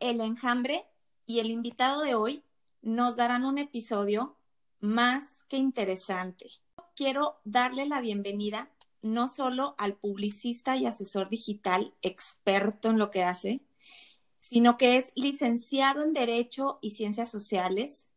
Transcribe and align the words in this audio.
El 0.00 0.20
enjambre 0.20 0.86
y 1.26 1.40
el 1.40 1.50
invitado 1.50 2.02
de 2.02 2.14
hoy 2.14 2.44
nos 2.82 3.16
darán 3.16 3.44
un 3.44 3.58
episodio 3.58 4.36
más 4.78 5.42
que 5.48 5.56
interesante. 5.56 6.48
Quiero 6.94 7.40
darle 7.44 7.84
la 7.86 8.00
bienvenida 8.00 8.70
no 9.02 9.26
solo 9.26 9.74
al 9.76 9.96
publicista 9.96 10.76
y 10.76 10.86
asesor 10.86 11.28
digital 11.28 11.94
experto 12.02 12.90
en 12.90 12.98
lo 12.98 13.10
que 13.10 13.24
hace, 13.24 13.60
sino 14.38 14.76
que 14.76 14.96
es 14.96 15.10
licenciado 15.16 16.04
en 16.04 16.12
Derecho 16.12 16.78
y 16.80 16.92
Ciencias 16.92 17.28
Sociales. 17.28 18.08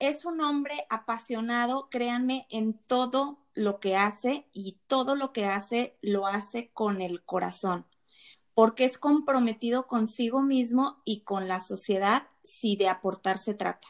Es 0.00 0.24
un 0.24 0.40
hombre 0.40 0.86
apasionado, 0.90 1.88
créanme, 1.88 2.48
en 2.50 2.74
todo 2.74 3.38
lo 3.54 3.78
que 3.78 3.96
hace 3.96 4.48
y 4.52 4.80
todo 4.88 5.14
lo 5.14 5.32
que 5.32 5.46
hace 5.46 5.96
lo 6.02 6.26
hace 6.26 6.70
con 6.72 7.00
el 7.00 7.24
corazón 7.24 7.86
porque 8.58 8.82
es 8.82 8.98
comprometido 8.98 9.86
consigo 9.86 10.42
mismo 10.42 11.00
y 11.04 11.20
con 11.20 11.46
la 11.46 11.60
sociedad 11.60 12.26
si 12.42 12.74
de 12.74 12.88
aportar 12.88 13.38
se 13.38 13.54
trata. 13.54 13.86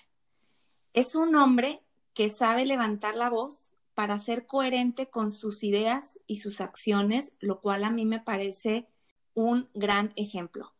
Es 0.92 1.14
un 1.14 1.34
hombre 1.36 1.82
que 2.12 2.28
sabe 2.28 2.66
levantar 2.66 3.16
la 3.16 3.30
voz 3.30 3.72
para 3.94 4.18
ser 4.18 4.44
coherente 4.44 5.08
con 5.08 5.30
sus 5.30 5.64
ideas 5.64 6.20
y 6.26 6.36
sus 6.36 6.60
acciones, 6.60 7.32
lo 7.40 7.62
cual 7.62 7.82
a 7.82 7.90
mí 7.90 8.04
me 8.04 8.20
parece 8.20 8.86
un 9.32 9.70
gran 9.72 10.12
ejemplo. 10.16 10.74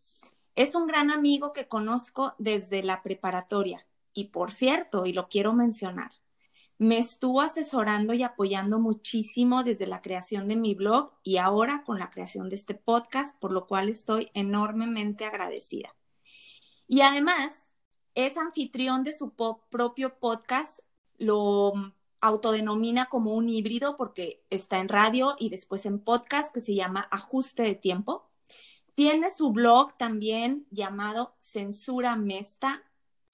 Es 0.55 0.75
un 0.75 0.87
gran 0.87 1.11
amigo 1.11 1.55
que 1.55 1.67
conozco 1.67 2.35
desde 2.37 2.83
la 2.83 3.03
preparatoria 3.03 3.87
y 4.13 4.25
por 4.25 4.53
cierto, 4.53 5.07
y 5.07 5.15
lo 5.15 5.31
quiero 5.31 5.55
mencionar, 5.55 6.11
me 6.79 6.99
estuvo 6.99 7.41
asesorando 7.41 8.15
y 8.15 8.23
apoyando 8.23 8.79
muchísimo 8.79 9.65
desde 9.65 9.87
la 9.87 10.01
creación 10.01 10.47
de 10.47 10.57
mi 10.57 10.75
blog 10.75 11.13
y 11.25 11.39
ahora 11.39 11.83
con 11.85 11.99
la 11.99 12.09
creación 12.09 12.49
de 12.49 12.57
este 12.57 12.75
podcast, 12.75 13.39
por 13.41 13.53
lo 13.53 13.67
cual 13.67 13.89
estoy 13.89 14.31
enormemente 14.33 15.25
agradecida. 15.25 15.95
Y 16.87 17.01
además, 17.01 17.75
es 18.15 18.39
anfitrión 18.39 19.03
de 19.03 19.13
su 19.13 19.35
propio 19.71 20.19
podcast, 20.19 20.81
lo 21.19 21.73
autodenomina 22.21 23.09
como 23.09 23.35
un 23.35 23.49
híbrido 23.49 23.97
porque 23.97 24.45
está 24.51 24.79
en 24.79 24.89
radio 24.89 25.37
y 25.39 25.51
después 25.51 25.87
en 25.87 26.01
podcast 26.01 26.53
que 26.53 26.61
se 26.61 26.75
llama 26.75 27.09
Ajuste 27.11 27.63
de 27.63 27.75
Tiempo. 27.75 28.31
Tiene 28.95 29.31
su 29.31 29.53
blog 29.53 29.97
también 29.97 30.67
llamado 30.71 31.37
Censura 31.39 32.17
Mesta 32.17 32.88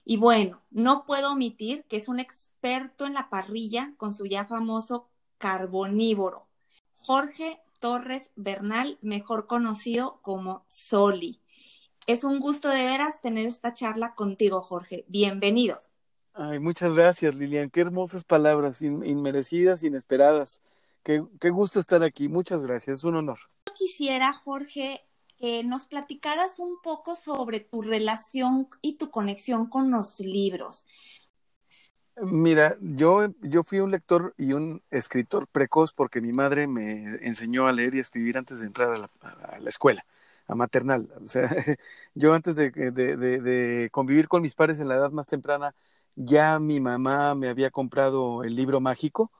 y 0.05 0.17
bueno, 0.17 0.61
no 0.69 1.05
puedo 1.05 1.33
omitir 1.33 1.83
que 1.85 1.97
es 1.97 2.07
un 2.07 2.19
experto 2.19 3.07
en 3.07 3.13
la 3.13 3.29
parrilla 3.29 3.93
con 3.97 4.13
su 4.13 4.27
ya 4.27 4.45
famoso 4.45 5.09
carbonívoro, 5.39 6.47
Jorge 6.95 7.59
Torres 7.79 8.31
Bernal, 8.35 8.99
mejor 9.01 9.47
conocido 9.47 10.19
como 10.21 10.63
Soli. 10.67 11.41
Es 12.07 12.23
un 12.23 12.39
gusto 12.39 12.69
de 12.69 12.85
veras 12.85 13.21
tener 13.21 13.47
esta 13.47 13.73
charla 13.73 14.13
contigo, 14.13 14.61
Jorge. 14.61 15.05
Bienvenido. 15.07 15.79
Ay, 16.33 16.59
muchas 16.59 16.93
gracias, 16.93 17.33
Lilian. 17.33 17.71
Qué 17.71 17.81
hermosas 17.81 18.23
palabras, 18.23 18.83
inmerecidas, 18.83 19.83
inesperadas. 19.83 20.61
Qué, 21.01 21.23
qué 21.39 21.49
gusto 21.49 21.79
estar 21.79 22.03
aquí. 22.03 22.27
Muchas 22.27 22.63
gracias. 22.63 22.99
Es 22.99 23.03
un 23.03 23.15
honor. 23.15 23.39
Yo 23.65 23.73
quisiera, 23.73 24.33
Jorge, 24.33 25.03
nos 25.63 25.85
platicaras 25.85 26.59
un 26.59 26.81
poco 26.81 27.15
sobre 27.15 27.59
tu 27.59 27.81
relación 27.81 28.67
y 28.81 28.97
tu 28.97 29.11
conexión 29.11 29.67
con 29.67 29.91
los 29.91 30.19
libros. 30.19 30.85
Mira, 32.17 32.77
yo, 32.79 33.27
yo 33.41 33.63
fui 33.63 33.79
un 33.81 33.91
lector 33.91 34.33
y 34.37 34.53
un 34.53 34.81
escritor 34.89 35.47
precoz 35.47 35.91
porque 35.91 36.21
mi 36.21 36.31
madre 36.31 36.65
me 36.65 37.17
enseñó 37.21 37.67
a 37.67 37.73
leer 37.73 37.95
y 37.95 37.97
a 37.97 38.01
escribir 38.01 38.37
antes 38.37 38.61
de 38.61 38.67
entrar 38.67 38.93
a 38.93 39.59
la, 39.59 39.69
escuela, 39.69 40.05
a 40.47 40.55
maternal. 40.55 41.09
O 41.21 41.27
sea, 41.27 41.49
yo 42.15 42.33
antes 42.33 42.55
de, 42.55 42.71
de, 42.71 43.89
convivir 43.91 44.29
con 44.29 44.41
mis 44.41 44.55
padres 44.55 44.79
en 44.79 44.87
la 44.87 44.95
edad 44.95 45.11
más 45.11 45.27
temprana, 45.27 45.75
ya 46.15 46.57
mi 46.59 46.79
mamá 46.79 47.35
me 47.35 47.49
había 47.49 47.69
comprado 47.69 48.43
el 48.43 48.55
libro 48.55 48.79
mágico, 48.79 49.31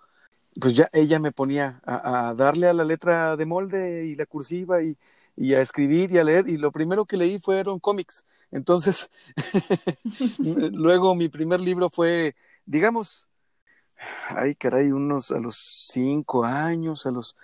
pues 0.59 0.73
ya 0.75 0.89
ella 0.91 1.19
me 1.19 1.31
ponía 1.31 1.81
a 1.85 2.33
darle 2.35 2.67
a 2.67 2.73
la 2.73 2.83
letra 2.83 3.37
de 3.37 3.45
molde 3.45 4.05
y 4.05 4.15
la 4.15 4.25
cursiva 4.25 4.83
y, 4.83 4.97
y 5.35 5.53
a 5.53 5.61
escribir 5.61 6.11
y 6.11 6.17
a 6.17 6.23
leer, 6.23 6.47
y 6.47 6.57
lo 6.57 6.71
primero 6.71 7.05
que 7.05 7.17
leí 7.17 7.39
fueron 7.39 7.79
cómics. 7.79 8.25
Entonces, 8.51 9.09
luego 10.73 11.15
mi 11.15 11.29
primer 11.29 11.59
libro 11.59 11.89
fue, 11.89 12.35
digamos, 12.65 13.29
ay 14.29 14.55
caray, 14.55 14.91
unos 14.91 15.31
a 15.31 15.39
los 15.39 15.55
cinco 15.91 16.43
años, 16.43 17.05
a 17.05 17.11
los... 17.11 17.35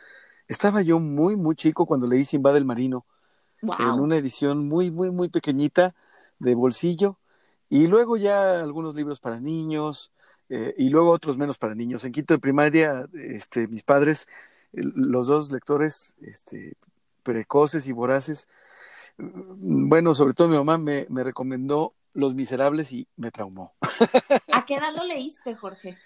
Estaba 0.47 0.81
yo 0.81 0.99
muy, 0.99 1.35
muy 1.35 1.55
chico 1.55 1.85
cuando 1.85 2.07
leí 2.07 2.25
Simba 2.25 2.53
del 2.53 2.65
Marino, 2.65 3.05
en 3.61 3.99
una 3.99 4.17
edición 4.17 4.67
muy, 4.67 4.91
muy, 4.91 5.11
muy 5.11 5.29
pequeñita 5.29 5.95
de 6.39 6.55
bolsillo, 6.55 7.19
y 7.69 7.87
luego 7.87 8.17
ya 8.17 8.59
algunos 8.61 8.95
libros 8.95 9.19
para 9.19 9.39
niños, 9.39 10.11
eh, 10.49 10.75
y 10.77 10.89
luego 10.89 11.11
otros 11.11 11.37
menos 11.37 11.57
para 11.57 11.75
niños. 11.75 12.03
En 12.03 12.11
quinto 12.11 12.33
de 12.33 12.39
primaria, 12.39 13.07
este, 13.13 13.67
mis 13.69 13.83
padres, 13.83 14.27
los 14.73 15.27
dos 15.27 15.51
lectores, 15.51 16.15
este, 16.21 16.73
precoces 17.23 17.87
y 17.87 17.91
voraces. 17.91 18.47
Bueno, 19.17 20.13
sobre 20.13 20.33
todo 20.33 20.47
mi 20.47 20.57
mamá 20.57 20.77
me, 20.77 21.05
me 21.09 21.23
recomendó 21.23 21.95
Los 22.13 22.33
Miserables 22.33 22.91
y 22.91 23.07
me 23.15 23.31
traumó. 23.31 23.73
¿A 24.51 24.65
qué 24.65 24.75
edad 24.75 24.93
lo 24.95 25.05
leíste, 25.05 25.55
Jorge? 25.55 25.97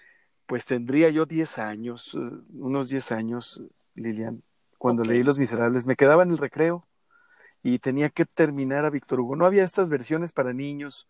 Pues 0.46 0.64
tendría 0.64 1.10
yo 1.10 1.26
10 1.26 1.58
años, 1.58 2.14
eh, 2.14 2.18
unos 2.54 2.88
10 2.88 3.12
años, 3.12 3.62
Lilian, 3.94 4.40
cuando 4.78 5.02
leí 5.02 5.22
Los 5.22 5.38
Miserables. 5.38 5.86
Me 5.86 5.96
quedaba 5.96 6.22
en 6.22 6.30
el 6.30 6.38
recreo 6.38 6.86
y 7.62 7.78
tenía 7.78 8.10
que 8.10 8.26
terminar 8.26 8.84
a 8.84 8.90
Víctor 8.90 9.20
Hugo. 9.20 9.36
No 9.36 9.46
había 9.46 9.64
estas 9.64 9.88
versiones 9.88 10.32
para 10.32 10.52
niños 10.52 11.08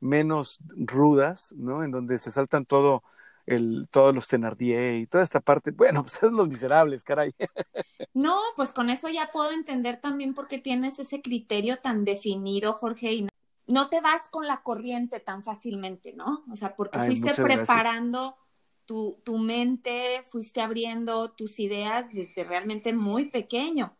menos 0.00 0.58
rudas, 0.74 1.54
¿no? 1.56 1.84
En 1.84 1.92
donde 1.92 2.18
se 2.18 2.32
saltan 2.32 2.64
todo 2.64 3.04
el, 3.46 3.88
todos 3.90 4.14
los 4.14 4.28
Thenardier 4.28 4.94
y 4.94 5.06
toda 5.06 5.24
esta 5.24 5.40
parte. 5.40 5.70
Bueno, 5.70 6.02
pues 6.02 6.12
son 6.12 6.36
los 6.36 6.48
miserables, 6.48 7.04
caray. 7.04 7.34
No, 8.14 8.38
pues 8.56 8.72
con 8.72 8.90
eso 8.90 9.08
ya 9.08 9.30
puedo 9.32 9.52
entender 9.52 9.98
también 9.98 10.34
por 10.34 10.46
qué 10.46 10.58
tienes 10.58 10.98
ese 10.98 11.22
criterio 11.22 11.78
tan 11.78 12.04
definido, 12.04 12.74
Jorge, 12.74 13.12
y 13.12 13.28
no 13.66 13.88
te 13.88 14.02
vas 14.02 14.28
con 14.28 14.46
la 14.46 14.62
corriente 14.62 15.18
tan 15.18 15.42
fácilmente, 15.42 16.12
¿no? 16.12 16.44
O 16.52 16.56
sea, 16.56 16.76
porque 16.76 16.98
fuiste 16.98 17.32
preparando 17.32 18.36
tu, 18.84 19.18
tu, 19.24 19.38
mente, 19.38 20.22
fuiste 20.30 20.60
abriendo 20.60 21.30
tus 21.30 21.58
ideas 21.58 22.12
desde 22.12 22.44
realmente 22.44 22.92
muy 22.92 23.30
pequeño. 23.30 23.96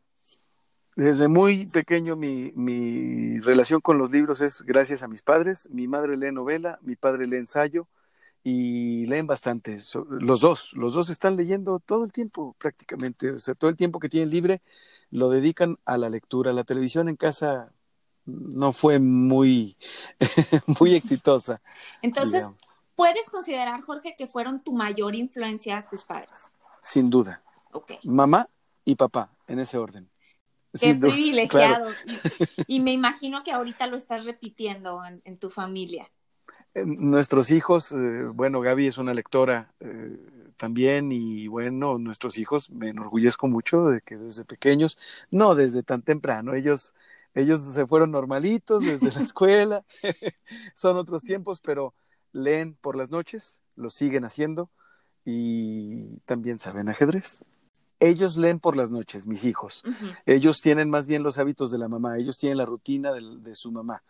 Desde 0.94 1.26
muy 1.26 1.64
pequeño 1.66 2.14
mi, 2.16 2.53
mi 2.54 3.41
relación 3.41 3.80
con 3.80 3.97
los 3.97 4.10
libros 4.10 4.42
es 4.42 4.60
gracias 4.60 5.03
a 5.03 5.09
mis 5.09 5.22
padres. 5.22 5.69
Mi 5.70 5.88
madre 5.88 6.19
lee 6.19 6.32
novela, 6.32 6.78
mi 6.82 6.97
padre 6.97 7.26
lee 7.26 7.38
ensayo, 7.38 7.88
y 8.44 9.06
leen 9.06 9.26
bastante. 9.26 9.78
Los 10.08 10.41
dos, 10.41 10.72
los 10.72 10.94
dos 10.94 11.10
están 11.10 11.36
leyendo 11.36 11.78
todo 11.78 12.04
el 12.04 12.12
tiempo 12.12 12.56
prácticamente, 12.58 13.30
o 13.30 13.38
sea, 13.38 13.54
todo 13.54 13.70
el 13.70 13.76
tiempo 13.76 14.00
que 14.00 14.08
tienen 14.08 14.30
libre 14.30 14.62
lo 15.10 15.30
dedican 15.30 15.78
a 15.84 15.98
la 15.98 16.08
lectura. 16.08 16.53
La 16.53 16.64
televisión 16.64 17.08
en 17.08 17.16
casa 17.16 17.72
no 18.24 18.72
fue 18.72 18.98
muy, 18.98 19.77
muy 20.80 20.94
exitosa. 20.94 21.60
Entonces, 22.03 22.48
¿puedes 22.97 23.30
considerar, 23.30 23.80
Jorge, 23.83 24.15
que 24.16 24.27
fueron 24.27 24.62
tu 24.62 24.72
mayor 24.72 25.15
influencia 25.15 25.86
tus 25.88 26.04
padres? 26.04 26.50
Sin 26.80 27.10
duda. 27.10 27.42
Mamá 28.04 28.48
y 28.84 28.97
papá, 28.97 29.30
en 29.47 29.60
ese 29.60 29.78
orden. 29.78 30.10
Qué 30.78 30.95
privilegiado. 31.00 31.91
Y, 32.66 32.80
me 32.80 32.92
imagino 32.92 33.45
que 33.45 33.53
ahorita 33.53 33.86
lo 33.86 33.97
estás 33.97 34.24
repitiendo 34.24 35.00
en 35.04 35.38
tu 35.38 35.48
familia. 35.48 36.10
Nuestros 36.74 37.51
hijos, 37.51 37.92
eh, 37.92 38.24
bueno, 38.33 38.63
Gaby 38.63 38.86
es 38.86 38.97
una 38.97 39.13
lectora 39.13 39.74
eh, 39.80 40.16
también 40.57 41.13
y 41.13 41.47
bueno, 41.47 41.98
nuestros 41.98 42.39
hijos 42.39 42.71
me 42.71 42.89
enorgullezco 42.89 43.47
mucho 43.47 43.84
de 43.91 44.01
que 44.01 44.16
desde 44.16 44.47
pequeños, 44.47 44.97
no 45.30 45.54
desde 45.54 45.83
tan 45.83 46.01
temprano, 46.01 46.54
ellos, 46.54 46.95
ellos 47.34 47.60
se 47.60 47.86
fueron 47.86 48.10
normalitos 48.10 48.86
desde 48.86 49.13
la 49.13 49.21
escuela, 49.22 49.84
son 50.74 50.97
otros 50.97 51.22
tiempos, 51.22 51.60
pero 51.60 51.92
leen 52.33 52.74
por 52.80 52.97
las 52.97 53.10
noches, 53.10 53.60
lo 53.77 53.91
siguen 53.91 54.24
haciendo 54.24 54.71
y 55.27 56.21
también 56.21 56.59
saben 56.59 56.89
ajedrez. 56.89 57.45
Ellos 58.01 58.39
leen 58.39 58.60
por 58.60 58.77
las 58.77 58.91
noches, 58.91 59.27
mis 59.27 59.45
hijos. 59.45 59.84
Ellos 60.27 60.60
tienen 60.60 60.91
más 60.91 61.07
bien 61.07 61.22
los 61.22 61.39
hábitos 61.39 61.71
de 61.71 61.78
la 61.78 61.89
mamá, 61.89 62.16
ellos 62.16 62.39
tienen 62.39 62.59
la 62.59 62.66
rutina 62.66 63.13
de 63.13 63.54
su 63.54 63.71
mamá 63.71 64.03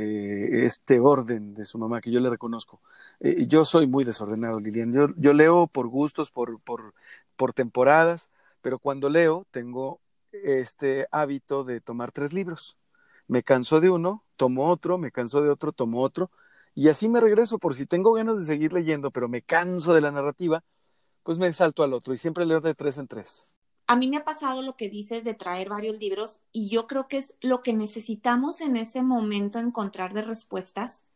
eh, 0.00 0.64
este 0.64 1.00
orden 1.00 1.54
de 1.54 1.64
su 1.64 1.76
mamá 1.76 2.00
que 2.00 2.12
yo 2.12 2.20
le 2.20 2.30
reconozco. 2.30 2.80
Eh, 3.18 3.46
yo 3.48 3.64
soy 3.64 3.88
muy 3.88 4.04
desordenado, 4.04 4.60
Lilian. 4.60 4.92
Yo, 4.92 5.08
yo 5.16 5.32
leo 5.32 5.66
por 5.66 5.88
gustos, 5.88 6.30
por, 6.30 6.60
por, 6.60 6.94
por 7.34 7.52
temporadas, 7.52 8.30
pero 8.60 8.78
cuando 8.78 9.08
leo 9.08 9.44
tengo 9.50 10.00
este 10.30 11.08
hábito 11.10 11.64
de 11.64 11.80
tomar 11.80 12.12
tres 12.12 12.32
libros. 12.32 12.76
Me 13.26 13.42
canso 13.42 13.80
de 13.80 13.90
uno, 13.90 14.24
tomo 14.36 14.70
otro, 14.70 14.98
me 14.98 15.10
canso 15.10 15.42
de 15.42 15.50
otro, 15.50 15.72
tomo 15.72 16.00
otro, 16.02 16.30
y 16.74 16.88
así 16.88 17.08
me 17.08 17.20
regreso 17.20 17.58
por 17.58 17.74
si 17.74 17.84
tengo 17.84 18.12
ganas 18.12 18.38
de 18.38 18.46
seguir 18.46 18.72
leyendo, 18.72 19.10
pero 19.10 19.28
me 19.28 19.42
canso 19.42 19.94
de 19.94 20.00
la 20.00 20.12
narrativa, 20.12 20.62
pues 21.24 21.38
me 21.38 21.52
salto 21.52 21.82
al 21.82 21.92
otro 21.92 22.14
y 22.14 22.16
siempre 22.18 22.46
leo 22.46 22.60
de 22.60 22.74
tres 22.74 22.98
en 22.98 23.08
tres 23.08 23.48
a 23.88 23.96
mí 23.96 24.06
me 24.06 24.18
ha 24.18 24.24
pasado 24.24 24.60
lo 24.60 24.76
que 24.76 24.90
dices 24.90 25.24
de 25.24 25.32
traer 25.32 25.70
varios 25.70 25.98
libros 25.98 26.42
y 26.52 26.68
yo 26.68 26.86
creo 26.86 27.08
que 27.08 27.16
es 27.16 27.34
lo 27.40 27.62
que 27.62 27.72
necesitamos 27.72 28.60
en 28.60 28.76
ese 28.76 29.02
momento 29.02 29.58
encontrar 29.58 30.12
de 30.12 30.22
respuestas. 30.22 31.06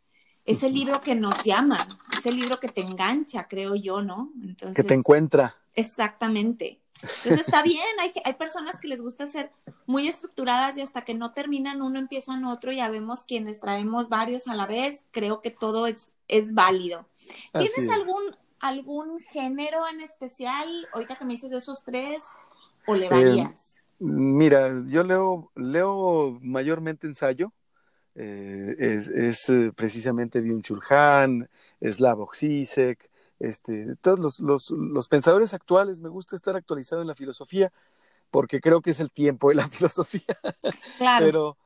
Ese 0.46 0.70
libro 0.70 1.02
que 1.02 1.14
nos 1.14 1.44
llama, 1.44 1.78
ese 2.16 2.32
libro 2.32 2.58
que 2.58 2.68
te 2.68 2.80
engancha, 2.80 3.46
creo 3.46 3.76
yo, 3.76 4.02
¿no? 4.02 4.32
Entonces, 4.42 4.74
que 4.74 4.82
te 4.82 4.94
encuentra. 4.94 5.56
Exactamente. 5.74 6.80
Entonces 7.02 7.46
está 7.46 7.62
bien, 7.62 7.84
hay, 8.00 8.10
hay 8.24 8.34
personas 8.34 8.80
que 8.80 8.88
les 8.88 9.02
gusta 9.02 9.26
ser 9.26 9.52
muy 9.86 10.08
estructuradas 10.08 10.78
y 10.78 10.80
hasta 10.80 11.04
que 11.04 11.14
no 11.14 11.32
terminan 11.32 11.82
uno 11.82 11.98
empiezan 11.98 12.44
otro, 12.44 12.72
ya 12.72 12.88
vemos 12.88 13.26
quienes 13.26 13.60
traemos 13.60 14.08
varios 14.08 14.48
a 14.48 14.54
la 14.54 14.66
vez, 14.66 15.04
creo 15.10 15.42
que 15.42 15.50
todo 15.50 15.86
es, 15.86 16.12
es 16.26 16.54
válido. 16.54 17.06
¿Tienes 17.52 17.90
algún, 17.90 18.36
algún 18.60 19.20
género 19.20 19.86
en 19.88 20.00
especial, 20.00 20.88
ahorita 20.94 21.16
que 21.16 21.24
me 21.24 21.34
dices 21.34 21.50
de 21.50 21.58
esos 21.58 21.82
tres, 21.82 22.22
o 22.86 22.94
le 22.94 23.08
varías? 23.08 23.76
Eh, 23.76 23.80
mira, 23.98 24.82
yo 24.86 25.04
leo, 25.04 25.52
leo 25.54 26.38
mayormente 26.40 27.06
ensayo. 27.06 27.52
Eh, 28.14 28.76
es, 28.78 29.08
es 29.08 29.48
eh, 29.48 29.72
precisamente 29.74 30.42
Byung-Chul 30.42 30.82
Han, 30.90 31.48
Slavoj 31.80 32.34
Zizek, 32.34 33.10
este, 33.38 33.96
todos 33.96 34.18
los, 34.18 34.40
los, 34.40 34.70
los, 34.70 35.08
pensadores 35.08 35.54
actuales. 35.54 36.00
Me 36.00 36.10
gusta 36.10 36.36
estar 36.36 36.54
actualizado 36.56 37.00
en 37.00 37.08
la 37.08 37.14
filosofía 37.14 37.72
porque 38.30 38.60
creo 38.60 38.82
que 38.82 38.90
es 38.90 39.00
el 39.00 39.10
tiempo 39.10 39.48
de 39.48 39.54
la 39.56 39.68
filosofía. 39.68 40.36
Claro. 40.98 41.24
Pero 41.24 41.56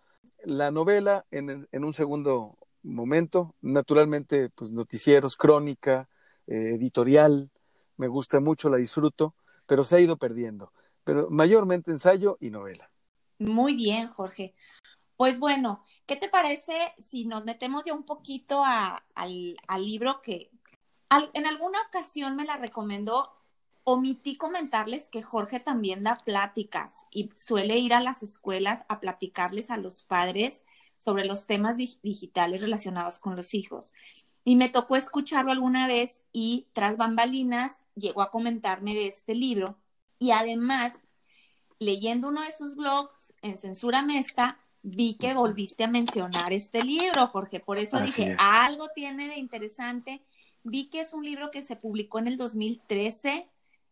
la 0.45 0.71
novela 0.71 1.25
en, 1.31 1.67
en 1.71 1.85
un 1.85 1.95
segundo 1.95 2.57
momento, 2.83 3.55
naturalmente, 3.61 4.51
pues 4.51 4.71
noticieros, 4.71 5.37
crónica, 5.37 6.09
editorial, 6.47 7.51
me 7.97 8.07
gusta 8.07 8.39
mucho, 8.39 8.69
la 8.69 8.77
disfruto, 8.77 9.35
pero 9.67 9.83
se 9.83 9.97
ha 9.97 10.01
ido 10.01 10.17
perdiendo 10.17 10.71
pero 11.07 11.31
mayormente 11.31 11.93
ensayo 11.93 12.37
y 12.41 12.51
novela. 12.51 12.91
Muy 13.39 13.75
bien, 13.75 14.09
Jorge. 14.09 14.57
Pues 15.17 15.39
bueno, 15.39 15.85
¿qué 16.05 16.17
te 16.17 16.29
parece 16.29 16.75
si 16.99 17.25
nos 17.25 17.45
metemos 17.45 17.85
ya 17.85 17.95
un 17.95 18.03
poquito 18.03 18.65
al, 18.65 19.05
libro 19.79 20.21
que 20.21 20.51
en 21.33 21.47
alguna 21.47 21.79
ocasión 21.89 22.35
me 22.35 22.45
la 22.45 22.57
recomendó? 22.57 23.31
Omití 23.85 24.37
comentarles 24.37 25.09
que 25.09 25.23
Jorge 25.23 25.61
también 25.61 26.03
da 26.03 26.19
pláticas 26.25 27.07
y 27.13 27.31
suele 27.37 27.79
ir 27.79 27.95
a 27.95 28.01
las 28.01 28.25
escuelas 28.25 28.85
a 28.89 28.99
platicarles 28.99 29.71
a 29.71 29.77
los 29.77 30.03
padres 30.03 30.65
sobre 30.99 31.25
los 31.25 31.47
temas 31.47 31.77
digitales 31.77 32.63
relacionados 32.63 33.21
con 33.21 33.37
los 33.37 33.55
hijos. 33.55 33.95
Y 34.43 34.57
me 34.57 34.69
tocó 34.69 34.97
escucharlo 34.97 35.53
alguna 35.53 35.87
vez 35.87 36.23
y 36.33 36.67
tras 36.73 36.97
bambalinas 36.97 37.81
llegó 37.95 38.23
a 38.23 38.33
comentarme 38.33 38.93
de 38.93 39.07
este 39.07 39.37
libro 39.37 39.79
y 40.19 40.31
además, 40.31 41.01
leyendo 41.79 42.29
uno 42.29 42.43
de 42.43 42.51
sus 42.51 42.75
blogs 42.75 43.35
en 43.43 43.59
Censura 43.59 44.03
Mesta, 44.03 44.59
vi 44.83 45.15
que 45.15 45.35
volviste 45.35 45.85
a 45.85 45.89
mencionar 45.89 46.53
este 46.53 46.83
libro, 46.83 47.27
Jorge. 47.27 47.61
Por 47.61 47.79
eso 47.79 48.01
dije, 48.01 48.37
algo 48.39 48.89
tiene 48.95 49.29
de 49.29 49.37
interesante. 49.37 50.23
Vi 50.63 50.89
que 50.89 51.01
es 51.01 51.13
un 51.13 51.25
libro 51.25 51.51
que 51.51 51.63
se 51.63 51.77
publicó 51.77 52.19
en 52.19 52.29
el 52.29 52.37
2013 52.37 53.49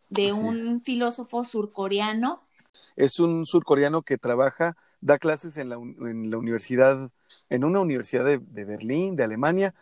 de 0.08 0.32
un 0.32 0.82
filósofo 0.82 1.44
surcoreano. 1.44 2.42
Es 2.96 3.18
un 3.18 3.44
surcoreano 3.44 4.02
que 4.02 4.18
trabaja, 4.18 4.76
da 5.00 5.18
clases 5.18 5.56
en 5.56 5.68
la, 5.68 5.76
en 5.76 6.30
la 6.30 6.38
universidad, 6.38 7.10
en 7.50 7.64
una 7.64 7.80
universidad 7.80 8.24
de, 8.24 8.38
de 8.38 8.64
Berlín, 8.64 9.16
de 9.16 9.24
Alemania. 9.24 9.74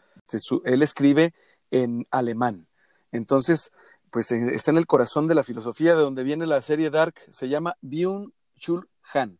Él 0.64 0.82
escribe 0.82 1.34
en 1.70 2.06
alemán. 2.10 2.66
Entonces, 3.12 3.70
pues 4.12 4.30
eh, 4.30 4.50
está 4.52 4.70
en 4.70 4.76
el 4.76 4.86
corazón 4.86 5.26
de 5.26 5.34
la 5.34 5.42
filosofía 5.42 5.96
de 5.96 6.02
donde 6.02 6.22
viene 6.22 6.46
la 6.46 6.60
serie 6.60 6.90
Dark, 6.90 7.14
se 7.30 7.48
llama 7.48 7.76
Byung-Chul 7.80 8.86
Han. 9.14 9.38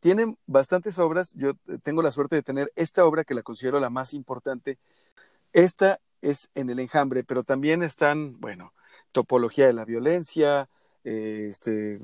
Tiene 0.00 0.36
bastantes 0.46 0.98
obras, 0.98 1.34
yo 1.34 1.50
eh, 1.50 1.78
tengo 1.82 2.02
la 2.02 2.10
suerte 2.10 2.34
de 2.34 2.42
tener 2.42 2.72
esta 2.74 3.04
obra 3.04 3.24
que 3.24 3.34
la 3.34 3.42
considero 3.42 3.78
la 3.80 3.90
más 3.90 4.14
importante. 4.14 4.78
Esta 5.52 6.00
es 6.22 6.50
en 6.54 6.70
el 6.70 6.80
enjambre, 6.80 7.22
pero 7.22 7.42
también 7.42 7.82
están, 7.82 8.40
bueno, 8.40 8.72
topología 9.12 9.66
de 9.66 9.74
la 9.74 9.84
violencia, 9.84 10.70
eh, 11.04 11.48
este, 11.50 12.00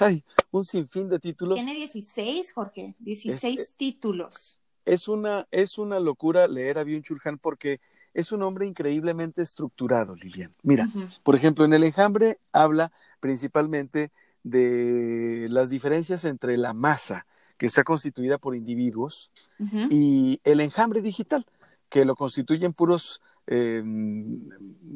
hay 0.00 0.24
un 0.50 0.66
sinfín 0.66 1.08
de 1.08 1.18
títulos. 1.18 1.54
Tiene 1.54 1.74
16, 1.74 2.52
Jorge, 2.52 2.94
16 2.98 3.72
títulos. 3.78 4.60
Es 4.84 5.08
una, 5.08 5.48
es 5.50 5.78
una 5.78 6.00
locura 6.00 6.46
leer 6.48 6.78
a 6.78 6.84
Byung-Chul 6.84 7.20
Han 7.24 7.38
porque 7.38 7.80
es 8.14 8.32
un 8.32 8.42
hombre 8.42 8.66
increíblemente 8.66 9.42
estructurado, 9.42 10.14
Lilian. 10.14 10.52
Mira, 10.62 10.86
por 11.22 11.34
ejemplo, 11.34 11.64
en 11.64 11.72
el 11.72 11.84
enjambre 11.84 12.38
habla 12.52 12.92
principalmente 13.20 14.10
de 14.42 15.46
las 15.50 15.70
diferencias 15.70 16.24
entre 16.24 16.56
la 16.56 16.72
masa, 16.72 17.26
que 17.56 17.66
está 17.66 17.84
constituida 17.84 18.38
por 18.38 18.56
individuos, 18.56 19.30
y 19.90 20.40
el 20.44 20.60
enjambre 20.60 21.00
digital, 21.00 21.46
que 21.88 22.04
lo 22.04 22.16
constituyen 22.16 22.72
puros 22.72 23.20
em, 23.46 24.40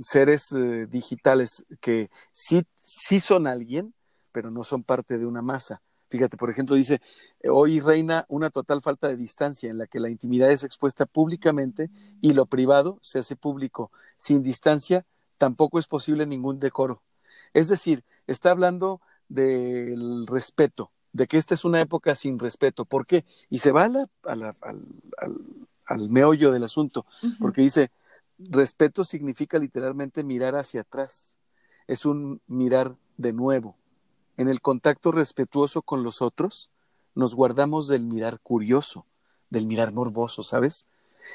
seres 0.03 0.53
eh, 0.53 0.87
digitales 0.87 1.65
que 1.81 2.11
sí, 2.33 2.65
sí 2.81 3.21
son 3.21 3.47
alguien, 3.47 3.95
pero 4.33 4.51
no 4.51 4.65
son 4.65 4.83
parte 4.83 5.19
de 5.19 5.27
una 5.27 5.43
masa. 5.43 5.81
Fíjate, 6.09 6.37
por 6.37 6.51
ejemplo, 6.51 6.77
dice, 6.77 7.01
hoy 7.49 7.81
reina 7.81 8.27
una 8.29 8.51
total 8.51 8.81
falta 8.81 9.09
de 9.09 9.17
distancia 9.17 9.71
en 9.71 9.79
la 9.79 9.87
que 9.87 9.99
la 9.99 10.09
intimidad 10.09 10.51
es 10.51 10.63
expuesta 10.63 11.05
públicamente 11.05 11.91
y 12.21 12.33
lo 12.33 12.47
privado 12.47 12.99
se 13.03 13.19
hace 13.19 13.35
público. 13.35 13.91
Sin 14.17 14.43
distancia 14.43 15.05
tampoco 15.37 15.79
es 15.79 15.89
posible 15.89 16.25
ningún 16.27 16.61
decoro. 16.61 17.03
Es 17.55 17.69
decir, 17.69 18.05
está 18.29 18.53
hablando 18.53 19.01
del 19.29 20.27
respeto, 20.29 20.93
de 21.13 21.27
que 21.27 21.39
esta 21.39 21.55
es 21.55 21.65
una 21.65 21.81
época 21.81 22.15
sin 22.15 22.39
respeto. 22.39 22.85
¿Por 22.85 23.05
qué? 23.05 23.25
Y 23.51 23.59
se 23.59 23.73
va 23.73 23.85
al, 23.85 24.55
al, 25.87 26.09
meollo 26.09 26.53
del 26.53 26.63
asunto, 26.63 27.05
porque 27.41 27.63
dice, 27.63 27.91
respeto 28.39 29.03
significa 29.03 29.59
literalmente 29.59 30.23
mirar 30.23 30.55
hacia 30.55 30.83
atrás. 30.83 31.39
Es 31.89 32.07
un 32.07 32.41
mirar 32.47 32.97
de 33.17 33.33
nuevo 33.33 33.77
en 34.37 34.49
el 34.49 34.61
contacto 34.61 35.13
respetuoso 35.13 35.83
con 35.83 36.03
los 36.03 36.23
otros, 36.23 36.71
nos 37.15 37.35
guardamos 37.35 37.89
del 37.89 38.05
mirar 38.05 38.41
curioso, 38.41 39.07
del 39.51 39.67
mirar 39.67 39.93
morboso, 39.93 40.43
¿sabes? 40.43 40.87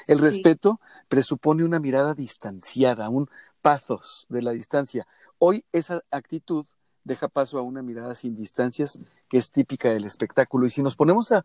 El 0.06 0.18
respeto 0.18 0.80
presupone 1.08 1.64
una 1.64 1.80
mirada 1.80 2.14
distanciada, 2.14 3.08
un 3.08 3.28
pathos 3.60 4.26
de 4.28 4.42
la 4.42 4.52
distancia. 4.52 5.06
Hoy 5.38 5.64
esa 5.72 6.02
actitud 6.10 6.66
deja 7.04 7.28
paso 7.28 7.58
a 7.58 7.62
una 7.62 7.82
mirada 7.82 8.14
sin 8.14 8.36
distancias 8.36 8.98
que 9.28 9.38
es 9.38 9.50
típica 9.50 9.92
del 9.92 10.04
espectáculo. 10.04 10.66
Y 10.66 10.70
si 10.70 10.82
nos 10.82 10.96
ponemos 10.96 11.32
a, 11.32 11.44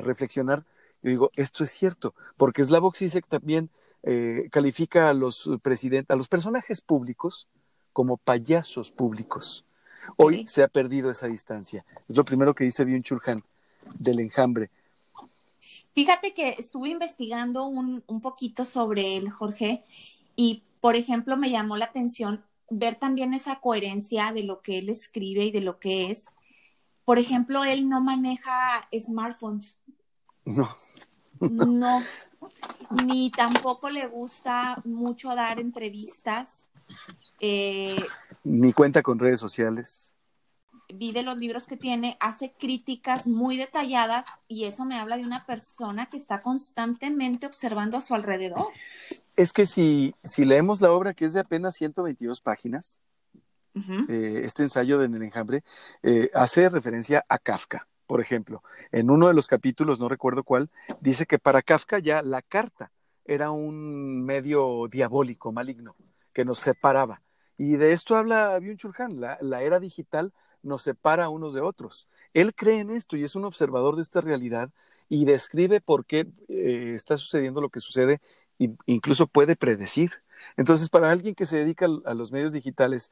reflexionar, 0.00 0.64
yo 1.02 1.10
digo, 1.10 1.30
esto 1.36 1.64
es 1.64 1.70
cierto, 1.70 2.14
porque 2.36 2.64
Slavoj 2.64 2.96
Zizek 2.96 3.26
también 3.26 3.70
eh, 4.02 4.48
califica 4.50 5.08
a 5.08 5.14
los 5.14 5.48
presidentes, 5.62 6.10
a 6.10 6.16
los 6.16 6.28
personajes 6.28 6.80
públicos 6.80 7.48
como 7.92 8.16
payasos 8.16 8.90
públicos. 8.90 9.64
Hoy 10.16 10.46
se 10.46 10.62
ha 10.62 10.68
perdido 10.68 11.10
esa 11.10 11.26
distancia. 11.26 11.84
Es 12.08 12.16
lo 12.16 12.24
primero 12.24 12.54
que 12.54 12.64
dice 12.64 12.84
Byung 12.84 13.02
Chul 13.02 13.20
del 13.98 14.20
enjambre. 14.20 14.70
Fíjate 15.94 16.32
que 16.32 16.56
estuve 16.58 16.88
investigando 16.88 17.64
un, 17.66 18.02
un 18.06 18.20
poquito 18.20 18.64
sobre 18.64 19.16
él, 19.16 19.30
Jorge, 19.30 19.82
y 20.36 20.62
por 20.80 20.96
ejemplo 20.96 21.36
me 21.36 21.50
llamó 21.50 21.76
la 21.76 21.84
atención 21.86 22.44
ver 22.70 22.96
también 22.96 23.34
esa 23.34 23.60
coherencia 23.60 24.32
de 24.32 24.44
lo 24.44 24.62
que 24.62 24.78
él 24.78 24.88
escribe 24.88 25.44
y 25.44 25.50
de 25.50 25.60
lo 25.60 25.78
que 25.78 26.10
es. 26.10 26.30
Por 27.04 27.18
ejemplo, 27.18 27.64
él 27.64 27.88
no 27.88 28.00
maneja 28.00 28.88
smartphones. 28.98 29.76
No. 30.44 30.68
No. 31.40 32.02
Ni 33.06 33.30
tampoco 33.30 33.90
le 33.90 34.06
gusta 34.06 34.80
mucho 34.84 35.28
dar 35.34 35.60
entrevistas. 35.60 36.68
Eh, 37.40 38.04
Ni 38.44 38.72
cuenta 38.72 39.02
con 39.02 39.18
redes 39.18 39.40
sociales. 39.40 40.16
Vi 40.94 41.12
de 41.12 41.22
los 41.22 41.38
libros 41.38 41.66
que 41.66 41.76
tiene, 41.76 42.16
hace 42.20 42.52
críticas 42.52 43.26
muy 43.26 43.56
detalladas 43.56 44.26
y 44.48 44.64
eso 44.64 44.84
me 44.84 44.98
habla 44.98 45.16
de 45.16 45.24
una 45.24 45.46
persona 45.46 46.06
que 46.06 46.16
está 46.16 46.42
constantemente 46.42 47.46
observando 47.46 47.96
a 47.96 48.00
su 48.00 48.14
alrededor. 48.14 48.66
Es 49.36 49.52
que 49.52 49.64
si, 49.64 50.14
si 50.22 50.44
leemos 50.44 50.80
la 50.80 50.92
obra, 50.92 51.14
que 51.14 51.24
es 51.24 51.32
de 51.32 51.40
apenas 51.40 51.76
122 51.76 52.40
páginas, 52.42 53.00
eh, 54.08 54.42
este 54.44 54.64
ensayo 54.64 54.98
de 54.98 55.06
En 55.06 55.14
el 55.14 55.22
enjambre, 55.22 55.64
eh, 56.02 56.30
hace 56.34 56.68
referencia 56.68 57.24
a 57.28 57.38
Kafka. 57.38 57.88
por 58.06 58.20
ejemplo, 58.20 58.62
en 58.90 59.08
uno 59.08 59.28
de 59.28 59.34
los 59.34 59.46
capítulos, 59.46 59.98
no 59.98 60.06
recuerdo 60.06 60.44
cuál, 60.44 60.68
dice 61.00 61.24
que 61.24 61.38
para 61.38 61.62
Kafka 61.62 61.98
ya 61.98 62.20
la 62.20 62.42
carta 62.42 62.92
era 63.24 63.50
un 63.50 64.22
medio 64.22 64.86
diabólico, 64.90 65.50
maligno, 65.50 65.96
que 66.34 66.44
nos 66.44 66.58
separaba. 66.58 67.22
Y 67.58 67.76
de 67.76 67.92
esto 67.92 68.16
habla 68.16 68.58
Byung-Chul 68.58 68.94
Han, 68.98 69.20
la, 69.20 69.62
era 69.62 69.80
digital 69.80 70.32
nos 70.62 70.82
separa 70.82 71.28
unos 71.28 71.54
de 71.54 71.60
otros. 71.60 72.08
Él 72.34 72.54
cree 72.54 72.78
en 72.78 72.90
esto 72.90 73.16
y 73.16 73.24
es 73.24 73.34
un 73.34 73.44
observador 73.44 73.96
de 73.96 74.02
esta 74.02 74.20
realidad 74.20 74.70
y 75.08 75.24
describe 75.24 75.80
por 75.80 76.06
qué 76.06 76.28
eh, 76.48 76.92
está 76.94 77.16
sucediendo 77.16 77.60
lo 77.60 77.68
que 77.68 77.80
sucede 77.80 78.20
e 78.58 78.70
incluso 78.86 79.26
puede 79.26 79.56
predecir. 79.56 80.12
Entonces, 80.56 80.88
para 80.88 81.10
alguien 81.10 81.34
que 81.34 81.46
se 81.46 81.58
dedica 81.58 81.86
a 82.04 82.14
los 82.14 82.32
medios 82.32 82.52
digitales, 82.52 83.10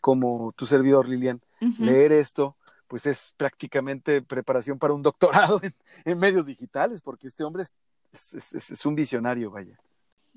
como 0.00 0.52
tu 0.52 0.66
servidor, 0.66 1.08
Lilian, 1.08 1.40
leer 1.78 2.12
esto, 2.12 2.56
pues 2.86 3.06
es 3.06 3.34
prácticamente 3.36 4.22
preparación 4.22 4.78
para 4.78 4.94
un 4.94 5.02
doctorado 5.02 5.60
en, 6.04 6.18
medios 6.18 6.46
digitales, 6.46 7.00
porque 7.02 7.26
este 7.26 7.44
hombre 7.44 7.64
es, 8.12 8.86
un 8.86 8.94
visionario, 8.94 9.50
vaya. 9.50 9.78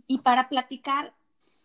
Y 0.08 0.20
para 0.20 0.50
platicar, 0.50 1.14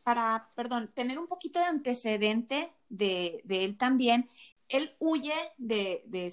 para, 0.04 0.50
perdón, 0.54 0.90
tener 0.94 1.18
un 1.18 1.26
poquito 1.26 1.58
de 1.58 1.64
antecedente 1.64 2.72
de, 2.88 3.42
él 3.48 3.76
también, 3.76 4.28
él 4.68 4.94
huye 5.00 5.34
de, 5.58 6.02
de, 6.06 6.32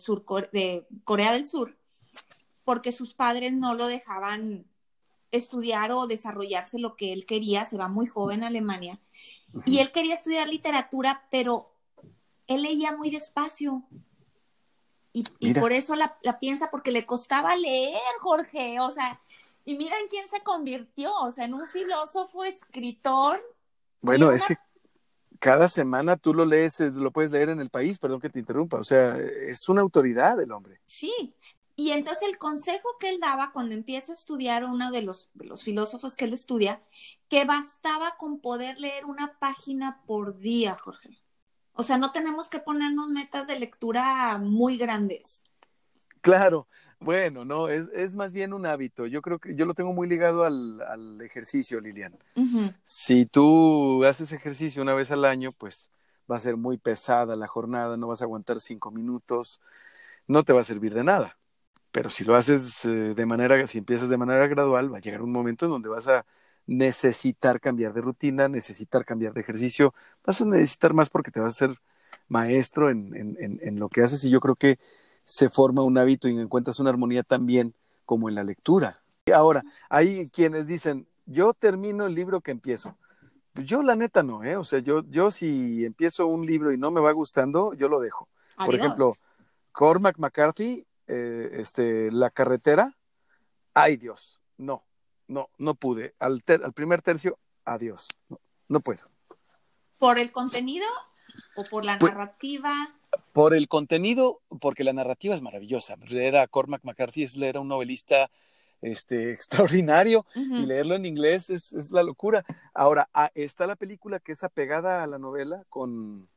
de 0.52 0.88
Corea 1.04 1.34
del 1.34 1.46
Sur 1.46 1.76
porque 2.64 2.92
sus 2.92 3.14
padres 3.14 3.54
no 3.54 3.74
lo 3.74 3.88
dejaban 3.88 4.66
estudiar 5.32 5.92
o 5.92 6.08
desarrollarse 6.08 6.80
lo 6.80 6.96
que 6.96 7.14
él 7.14 7.26
quería, 7.26 7.66
se 7.66 7.78
va 7.78 7.88
muy 7.88 8.06
joven 8.06 8.44
a 8.44 8.48
Alemania, 8.48 9.00
y 9.66 9.80
él 9.80 9.92
quería 9.92 10.14
estudiar 10.14 10.48
literatura, 10.48 11.28
pero 11.30 11.74
él 12.48 12.62
leía 12.62 12.96
muy 12.96 13.10
despacio. 13.10 13.84
Y, 15.14 15.54
por 15.56 15.74
eso 15.74 15.96
la, 15.96 16.40
piensa, 16.40 16.72
porque 16.72 16.92
le 16.92 17.06
costaba 17.06 17.54
leer, 17.58 18.00
Jorge, 18.22 18.80
o 18.80 18.90
sea, 18.92 19.20
y 19.66 19.76
mira 19.76 20.00
en 20.00 20.08
quién 20.08 20.30
se 20.30 20.40
convirtió, 20.40 21.14
o 21.18 21.32
sea, 21.32 21.44
en 21.44 21.54
un 21.54 21.68
filósofo, 21.68 22.46
escritor. 22.46 23.44
Bueno, 24.02 24.32
es 24.32 24.46
que 24.46 24.58
cada 25.40 25.68
semana 25.70 26.18
tú 26.18 26.34
lo 26.34 26.46
lees, 26.46 26.80
eh, 26.82 26.92
lo 26.92 27.12
puedes 27.12 27.32
leer 27.32 27.50
en 27.50 27.60
el 27.60 27.70
país, 27.70 28.00
perdón 28.00 28.22
que 28.22 28.30
te 28.30 28.40
interrumpa, 28.40 28.78
o 28.78 28.84
sea, 28.84 29.18
es 29.18 29.68
una 29.70 29.82
autoridad 29.82 30.40
el 30.40 30.52
hombre. 30.52 30.82
Sí, 30.86 31.34
y 31.76 31.92
entonces 31.92 32.28
el 32.28 32.38
consejo 32.38 32.88
que 33.00 33.10
él 33.10 33.20
daba 33.20 33.52
cuando 33.52 33.74
empieza 33.74 34.12
a 34.12 34.16
estudiar 34.16 34.64
uno 34.66 34.92
de 34.92 35.02
los, 35.02 35.32
los 35.34 35.64
filósofos 35.64 36.16
que 36.16 36.26
él 36.26 36.34
estudia, 36.34 36.82
que 37.28 37.46
bastaba 37.46 38.18
con 38.18 38.40
poder 38.40 38.78
leer 38.80 39.06
una 39.06 39.40
página 39.40 40.02
por 40.06 40.38
día, 40.38 40.76
Jorge. 40.76 41.18
O 41.74 41.84
sea, 41.84 41.98
no 41.98 42.12
tenemos 42.12 42.50
que 42.50 42.60
ponernos 42.60 43.08
metas 43.08 43.48
de 43.48 43.58
lectura 43.58 44.38
muy 44.38 44.78
grandes. 44.78 45.42
Claro, 46.22 46.68
bueno, 47.02 47.46
no, 47.46 47.68
es, 47.68 47.90
es 47.94 48.16
más 48.16 48.32
bien 48.32 48.54
un 48.54 48.66
hábito. 48.66 49.08
Yo 49.08 49.22
creo 49.22 49.40
que 49.40 49.56
yo 49.56 49.66
lo 49.66 49.74
tengo 49.74 49.94
muy 49.94 50.08
ligado 50.08 50.44
al, 50.44 50.82
al 50.82 51.22
ejercicio, 51.22 51.82
Lilian. 51.82 52.18
Si 52.84 53.26
tú 53.26 54.06
haces 54.06 54.32
ejercicio 54.34 54.82
una 54.82 54.94
vez 54.94 55.12
al 55.12 55.26
año, 55.26 55.52
pues 55.52 55.92
va 56.32 56.38
a 56.38 56.40
ser 56.40 56.58
muy 56.58 56.78
pesada 56.78 57.36
la 57.36 57.48
jornada, 57.48 57.98
no 57.98 58.08
vas 58.08 58.22
a 58.22 58.26
aguantar 58.26 58.62
cinco 58.62 58.92
minutos, 58.92 59.60
no 60.28 60.44
te 60.44 60.54
va 60.54 60.62
a 60.62 60.64
servir 60.64 60.94
de 60.94 61.04
nada. 61.04 61.38
Pero 61.92 62.10
si 62.10 62.24
lo 62.24 62.36
haces 62.36 62.86
eh, 62.86 63.14
de 63.16 63.26
manera, 63.26 63.68
si 63.68 63.80
empiezas 63.80 64.10
de 64.10 64.18
manera 64.18 64.48
gradual, 64.48 64.94
va 64.94 64.98
a 64.98 65.02
llegar 65.02 65.22
un 65.22 65.32
momento 65.32 65.66
en 65.66 65.72
donde 65.72 65.90
vas 65.90 66.08
a 66.08 66.26
necesitar 66.68 67.60
cambiar 67.60 67.94
de 67.94 68.02
rutina, 68.02 68.48
necesitar 68.48 69.04
cambiar 69.04 69.34
de 69.34 69.42
ejercicio, 69.42 69.94
vas 70.26 70.42
a 70.42 70.46
necesitar 70.46 70.94
más 70.94 71.10
porque 71.10 71.32
te 71.32 71.40
vas 71.40 71.56
a 71.56 71.68
ser 71.68 71.82
maestro 72.28 72.90
en, 72.90 73.16
en, 73.16 73.60
en, 73.62 73.80
lo 73.80 73.90
que 73.90 74.02
haces 74.02 74.24
y 74.24 74.30
yo 74.30 74.40
creo 74.40 74.56
que 74.56 74.80
se 75.24 75.50
forma 75.50 75.84
un 75.84 75.98
hábito 75.98 76.28
y 76.28 76.40
encuentras 76.40 76.80
una 76.80 76.90
armonía 76.90 77.24
también 77.24 77.74
como 78.06 78.30
en 78.30 78.36
la 78.36 78.44
lectura. 78.44 79.02
Ahora, 79.34 79.64
hay 79.90 80.30
quienes 80.30 80.68
dicen, 80.68 81.08
yo 81.26 81.54
termino 81.54 82.06
el 82.06 82.16
libro 82.16 82.42
que 82.42 82.52
empiezo. 82.52 82.98
Yo 83.56 83.84
la 83.84 83.96
neta 83.96 84.24
no, 84.24 84.44
¿eh? 84.44 84.56
O 84.56 84.64
sea, 84.64 84.80
yo, 84.80 85.04
yo 85.10 85.30
si 85.30 85.86
empiezo 85.86 86.26
un 86.28 86.46
libro 86.46 86.72
y 86.72 86.78
no 86.78 86.92
me 86.92 87.02
va 87.02 87.12
gustando, 87.12 87.74
yo 87.74 87.88
lo 87.88 88.00
dejo. 88.00 88.28
Por 88.66 88.76
ejemplo, 88.76 89.14
Cormac 89.72 90.18
McCarthy, 90.18 90.86
eh, 91.08 91.50
este, 91.54 92.12
La 92.12 92.30
carretera, 92.30 92.96
ay 93.74 93.98
Dios, 93.98 94.42
no, 94.58 94.84
no, 95.28 95.50
no 95.58 95.76
pude. 95.76 96.16
Al, 96.20 96.44
al 96.48 96.74
primer 96.74 97.02
tercio, 97.02 97.38
adiós. 97.66 98.08
No, 98.30 98.40
no, 98.70 98.80
puedo. 98.80 99.04
¿Por 99.98 100.20
el 100.20 100.32
contenido 100.32 100.88
o 101.56 101.66
por 101.66 101.86
la 101.86 102.00
pues, 102.00 102.14
narrativa? 102.14 102.94
Por 103.34 103.54
el 103.54 103.68
contenido, 103.68 104.42
porque 104.60 104.84
la 104.84 104.94
narrativa 104.94 105.34
es 105.34 105.42
maravillosa. 105.42 105.96
Leer 106.08 106.38
a 106.38 106.48
Cormac 106.48 106.84
McCarthy 106.84 107.24
es 107.24 107.36
leer 107.36 107.58
a 107.58 107.62
un 107.62 107.68
novelista 107.68 108.30
este, 108.82 109.32
extraordinario 109.34 110.26
y 110.36 110.66
leerlo 110.66 110.96
en 110.96 111.06
inglés 111.06 111.50
es, 111.50 111.72
es 111.74 111.92
la 111.92 112.04
locura. 112.04 112.46
Ahora, 112.74 113.10
ah, 113.14 113.32
está 113.36 113.68
la 113.68 113.76
película 113.76 114.20
que 114.20 114.34
es 114.34 114.44
apegada 114.44 115.04
a 115.04 115.08
la 115.08 115.18
novela 115.18 115.64
con 115.70 116.28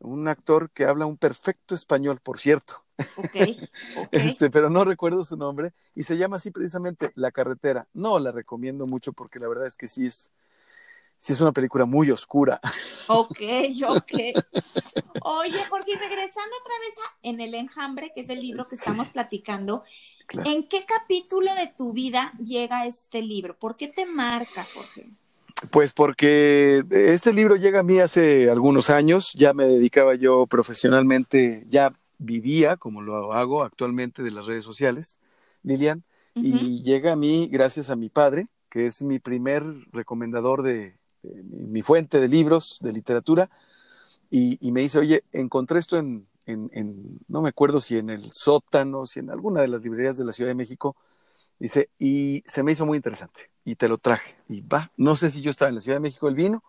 un 0.00 0.28
actor 0.28 0.70
que 0.70 0.84
habla 0.84 1.06
un 1.06 1.16
perfecto 1.16 1.74
español, 1.74 2.20
por 2.22 2.38
cierto. 2.38 2.84
Okay, 3.16 3.56
Este, 4.12 4.50
pero 4.50 4.70
no 4.70 4.84
recuerdo 4.84 5.24
su 5.24 5.36
nombre 5.36 5.72
y 5.94 6.02
se 6.02 6.16
llama 6.16 6.36
así 6.36 6.50
precisamente 6.50 7.12
La 7.14 7.30
carretera. 7.30 7.86
No 7.94 8.18
la 8.18 8.32
recomiendo 8.32 8.86
mucho 8.86 9.12
porque 9.12 9.38
la 9.38 9.48
verdad 9.48 9.66
es 9.66 9.76
que 9.76 9.86
sí 9.86 10.06
es 10.06 10.30
sí 11.18 11.32
es 11.32 11.40
una 11.40 11.52
película 11.52 11.84
muy 11.84 12.10
oscura. 12.10 12.60
Ok, 13.08 13.40
ok. 13.88 14.12
Oye, 15.22 15.64
Jorge, 15.68 15.98
regresando 15.98 16.56
otra 16.60 16.74
vez 16.80 16.96
a 16.98 17.16
En 17.22 17.40
el 17.40 17.54
enjambre, 17.54 18.12
que 18.14 18.22
es 18.22 18.30
el 18.30 18.40
libro 18.40 18.66
que 18.66 18.76
estamos 18.76 19.10
platicando, 19.10 19.82
¿en 20.44 20.68
qué 20.68 20.84
capítulo 20.86 21.54
de 21.54 21.66
tu 21.76 21.92
vida 21.92 22.32
llega 22.38 22.86
este 22.86 23.22
libro? 23.22 23.58
¿Por 23.58 23.76
qué 23.76 23.88
te 23.88 24.06
marca, 24.06 24.66
Jorge? 24.74 25.10
Pues 25.70 25.92
porque 25.92 26.84
este 26.90 27.32
libro 27.32 27.56
llega 27.56 27.80
a 27.80 27.82
mí 27.82 27.98
hace 27.98 28.48
algunos 28.48 28.90
años, 28.90 29.32
ya 29.34 29.52
me 29.52 29.64
dedicaba 29.64 30.14
yo 30.14 30.46
profesionalmente, 30.46 31.64
ya 31.68 31.92
vivía, 32.18 32.76
como 32.76 33.02
lo 33.02 33.32
hago 33.32 33.64
actualmente, 33.64 34.22
de 34.22 34.30
las 34.30 34.46
redes 34.46 34.64
sociales, 34.64 35.18
Lilian, 35.64 36.04
y 36.36 36.82
llega 36.84 37.14
a 37.14 37.16
mí 37.16 37.48
gracias 37.50 37.90
a 37.90 37.96
mi 37.96 38.08
padre, 38.08 38.46
que 38.70 38.86
es 38.86 39.02
mi 39.02 39.18
primer 39.18 39.64
recomendador 39.90 40.62
de, 40.62 40.97
mi 41.44 41.82
fuente 41.82 42.20
de 42.20 42.28
libros, 42.28 42.78
de 42.80 42.92
literatura, 42.92 43.50
y, 44.30 44.72
me 44.72 44.80
dice, 44.82 44.98
oye, 44.98 45.24
encontré 45.32 45.78
esto 45.78 45.96
en, 45.96 46.26
no 47.28 47.42
me 47.42 47.48
acuerdo 47.48 47.80
si 47.80 47.98
en 47.98 48.10
el 48.10 48.30
sótano, 48.32 49.06
si 49.06 49.20
en 49.20 49.30
alguna 49.30 49.62
de 49.62 49.68
las 49.68 49.82
librerías 49.82 50.16
de 50.18 50.24
la 50.24 50.32
Ciudad 50.32 50.50
de 50.50 50.54
México, 50.54 50.96
dice, 51.58 51.90
y 51.98 52.42
se 52.46 52.62
me 52.62 52.72
hizo 52.72 52.86
muy 52.86 52.96
interesante 52.96 53.50
y 53.64 53.76
te 53.76 53.88
lo 53.88 53.98
traje. 53.98 54.36
Y 54.48 54.60
va, 54.62 54.92
no 54.96 55.14
sé 55.14 55.30
si 55.30 55.40
yo 55.40 55.50
estaba 55.50 55.68
en 55.70 55.76
la 55.76 55.80
Ciudad 55.80 55.96
de 55.96 56.00
México, 56.00 56.28
el 56.28 56.34
vino, 56.34 56.62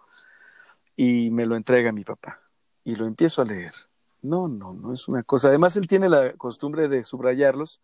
y 0.95 1.29
me 1.31 1.45
lo 1.45 1.55
entrega 1.55 1.91
mi 1.91 2.03
papá. 2.03 2.41
Y 2.83 2.95
lo 2.95 3.05
empiezo 3.05 3.41
a 3.41 3.45
leer. 3.45 3.73
No, 4.21 4.47
no, 4.47 4.73
no 4.73 4.93
es 4.93 5.07
una 5.07 5.23
cosa. 5.23 5.47
Además, 5.47 5.77
él 5.77 5.87
tiene 5.87 6.09
la 6.09 6.33
costumbre 6.33 6.87
de 6.87 7.03
subrayarlos. 7.03 7.81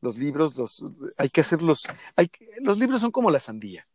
Los 0.00 0.18
libros, 0.18 0.56
los, 0.56 0.84
hay 1.16 1.30
que 1.30 1.40
hacerlos. 1.40 1.84
Hay, 2.16 2.30
los 2.60 2.78
libros 2.78 3.00
son 3.00 3.10
como 3.10 3.30
la 3.30 3.40
sandía. 3.40 3.86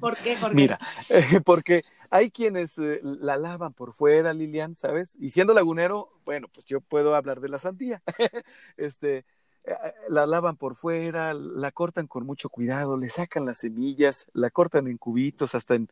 ¿Por 0.00 0.16
qué? 0.16 0.36
Mira, 0.52 0.78
porque 1.44 1.82
hay 2.10 2.30
quienes 2.30 2.78
eh, 2.78 3.00
la 3.02 3.36
lavan 3.36 3.72
por 3.72 3.92
fuera, 3.92 4.32
Lilian, 4.32 4.76
¿sabes? 4.76 5.16
Y 5.18 5.30
siendo 5.30 5.54
lagunero, 5.54 6.10
bueno, 6.24 6.48
pues 6.52 6.66
yo 6.66 6.80
puedo 6.80 7.14
hablar 7.14 7.40
de 7.40 7.48
la 7.48 7.58
sandía. 7.58 8.02
este, 8.76 9.24
eh, 9.64 9.74
la 10.08 10.26
lavan 10.26 10.56
por 10.56 10.74
fuera, 10.74 11.34
la 11.34 11.72
cortan 11.72 12.06
con 12.06 12.26
mucho 12.26 12.48
cuidado, 12.48 12.96
le 12.96 13.08
sacan 13.08 13.44
las 13.44 13.58
semillas, 13.58 14.26
la 14.32 14.50
cortan 14.50 14.86
en 14.86 14.98
cubitos 14.98 15.54
hasta 15.54 15.74
en... 15.74 15.88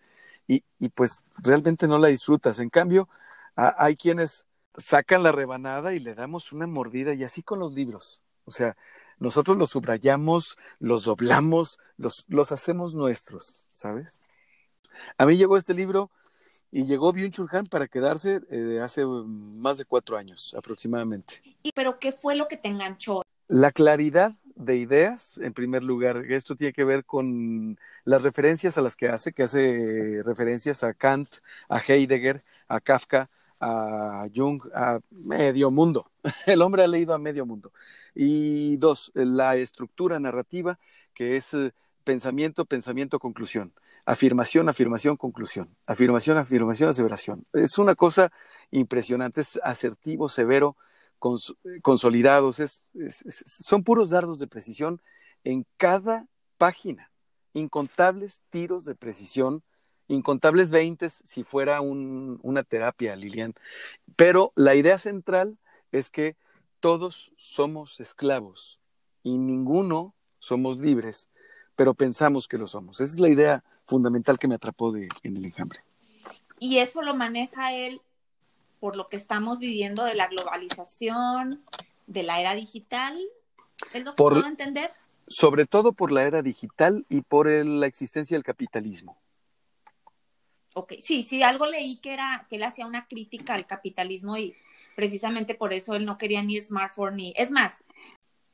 Y, 0.47 0.63
y 0.79 0.91
pues 0.91 1.23
realmente 1.43 1.87
no 1.87 1.99
la 1.99 2.09
disfrutas. 2.09 2.59
En 2.59 2.69
cambio, 2.69 3.09
hay 3.57 3.97
quienes 3.97 4.47
sacan 4.77 5.23
la 5.23 5.33
rebanada 5.33 5.95
y 5.95 6.01
le 6.01 6.15
damos 6.15 6.53
una 6.53 6.67
mordida 6.67 7.15
y 7.15 7.25
así 7.25 7.43
con 7.43 7.59
los 7.61 7.73
libros. 7.73 8.25
O 8.45 8.51
sea, 8.51 8.77
nosotros 9.19 9.57
los 9.57 9.71
subrayamos, 9.71 10.59
los 10.79 11.05
doblamos, 11.05 11.79
los, 11.97 12.25
los 12.29 12.53
hacemos 12.53 12.95
nuestros, 12.95 13.69
¿sabes? 13.71 14.27
A 15.19 15.27
mí 15.27 15.37
llegó 15.37 15.57
este 15.57 15.75
libro 15.75 16.11
y 16.71 16.87
llegó 16.87 17.13
Byung-Chul 17.13 17.49
Han 17.53 17.67
para 17.67 17.87
quedarse 17.87 18.41
eh, 18.51 18.81
hace 18.83 19.05
más 19.05 19.79
de 19.79 19.85
cuatro 19.85 20.17
años 20.17 20.55
aproximadamente. 20.59 21.41
¿Y 21.63 21.73
pero 21.73 21.99
qué 21.99 22.13
fue 22.13 22.35
lo 22.35 22.49
que 22.49 22.57
te 22.57 22.69
enganchó? 22.69 23.23
La 23.47 23.71
claridad 23.71 24.33
de 24.55 24.77
ideas, 24.77 25.35
en 25.39 25.53
primer 25.53 25.83
lugar. 25.83 26.25
Esto 26.31 26.57
tiene 26.57 26.73
que 26.73 26.85
ver 26.85 27.05
con 27.05 27.79
las 28.05 28.23
referencias 28.23 28.79
a 28.79 28.83
las 28.83 28.97
que 28.97 29.09
hace, 29.09 29.33
que 29.33 29.45
hace 29.45 30.23
referencias 30.25 30.85
a 30.85 30.95
Kant, 30.95 31.29
a 31.69 31.79
Heidegger, 31.79 32.43
a 32.69 32.81
Kafka, 32.81 33.31
a 33.61 34.27
Jung, 34.35 34.61
a 34.75 35.01
medio 35.11 35.71
mundo. 35.71 36.11
El 36.47 36.63
hombre 36.63 36.83
ha 36.83 36.87
leído 36.87 37.15
a 37.15 37.19
medio 37.19 37.47
mundo. 37.47 37.73
Y 38.15 38.77
dos, 38.79 39.11
la 39.15 39.57
estructura 39.57 40.19
narrativa, 40.21 40.79
que 41.15 41.37
es 41.37 41.55
eh, 41.55 41.73
pensamiento, 42.05 42.65
pensamiento, 42.65 43.19
conclusión. 43.19 43.73
Afirmación, 44.07 44.69
afirmación, 44.69 45.17
conclusión. 45.17 45.75
Afirmación, 45.87 46.37
afirmación, 46.37 46.91
aseveración. 46.91 47.47
Es 47.53 47.79
una 47.79 47.95
cosa 47.95 48.31
impresionante, 48.71 49.41
es 49.41 49.59
asertivo, 49.63 50.29
severo, 50.29 50.77
consolidados, 51.83 52.63
son 53.09 53.83
puros 53.83 54.11
dardos 54.11 54.39
de 54.39 54.47
precisión 54.47 55.01
en 55.43 55.67
cada 55.77 56.27
página, 56.59 57.11
incontables 57.55 58.43
tiros 58.51 58.85
de 58.85 58.95
precisión, 58.95 59.63
incontables 60.09 60.71
veintes 60.71 61.23
si 61.27 61.45
fuera 61.45 61.81
una 61.81 62.63
terapia, 62.63 63.17
Lilian. 63.17 63.55
Pero 64.17 64.53
la 64.55 64.75
idea 64.75 64.99
central 64.99 65.59
es 65.93 66.11
que 66.11 66.37
todos 66.81 67.33
somos 67.37 68.01
esclavos 68.01 68.79
y 69.23 69.39
ninguno 69.39 70.15
somos 70.39 70.79
libres, 70.79 71.31
pero 71.77 71.95
pensamos 71.95 72.47
que 72.47 72.59
lo 72.59 72.67
somos. 72.67 73.01
Esa 73.01 73.13
es 73.13 73.21
la 73.21 73.31
idea 73.31 73.65
fundamental 73.87 74.39
que 74.39 74.49
me 74.49 74.57
atrapó 74.57 74.93
de, 74.93 75.09
en 75.23 75.37
el 75.37 75.47
enjambre. 75.47 75.81
Y 76.59 76.79
eso 76.79 77.03
lo 77.03 77.15
maneja 77.15 77.73
él 77.73 78.01
por 78.81 78.97
lo 78.97 79.09
que 79.09 79.17
estamos 79.17 79.59
viviendo 79.59 80.05
de 80.05 80.15
la 80.15 80.29
globalización, 80.29 81.63
de 82.07 82.23
la 82.23 82.41
era 82.41 82.55
digital. 82.55 83.19
¿Es 83.93 84.05
lo 84.05 84.13
que 84.13 84.17
puedo 84.17 84.47
entender? 84.47 84.91
Sobre 85.27 85.65
todo 85.65 85.95
por 85.95 86.13
la 86.13 86.25
era 86.25 86.43
digital 86.43 87.07
y 87.09 87.23
por 87.23 87.49
la 87.49 87.87
existencia 87.87 88.37
del 88.37 88.45
capitalismo. 88.45 89.17
Ok, 90.75 90.95
sí, 91.01 91.23
sí, 91.23 91.43
algo 91.43 91.67
leí 91.67 91.97
que 91.97 92.13
era 92.13 92.47
que 92.49 92.57
él 92.57 92.65
hacía 92.65 92.87
una 92.87 93.07
crítica 93.07 93.55
al 93.55 93.67
capitalismo 93.67 94.37
y 94.37 94.55
precisamente 94.97 95.55
por 95.55 95.73
eso 95.73 95.95
él 95.95 96.05
no 96.05 96.19
quería 96.19 96.43
ni 96.43 96.61
smartphone 96.61 97.17
ni. 97.17 97.33
Es 97.37 97.51
más, 97.51 97.85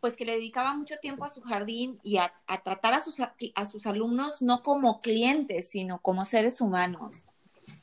pues 0.00 0.16
que 0.16 0.24
le 0.24 0.32
dedicaba 0.32 0.74
mucho 0.74 0.96
tiempo 1.00 1.24
a 1.24 1.30
su 1.30 1.40
jardín 1.40 1.98
y 2.02 2.18
a, 2.18 2.32
tratar 2.62 2.94
a 2.94 3.00
sus, 3.00 3.20
a 3.20 3.66
sus 3.66 3.86
alumnos 3.86 4.42
no 4.42 4.62
como 4.62 5.00
clientes, 5.00 5.70
sino 5.70 5.98
como 6.00 6.24
seres 6.24 6.60
humanos. 6.60 7.28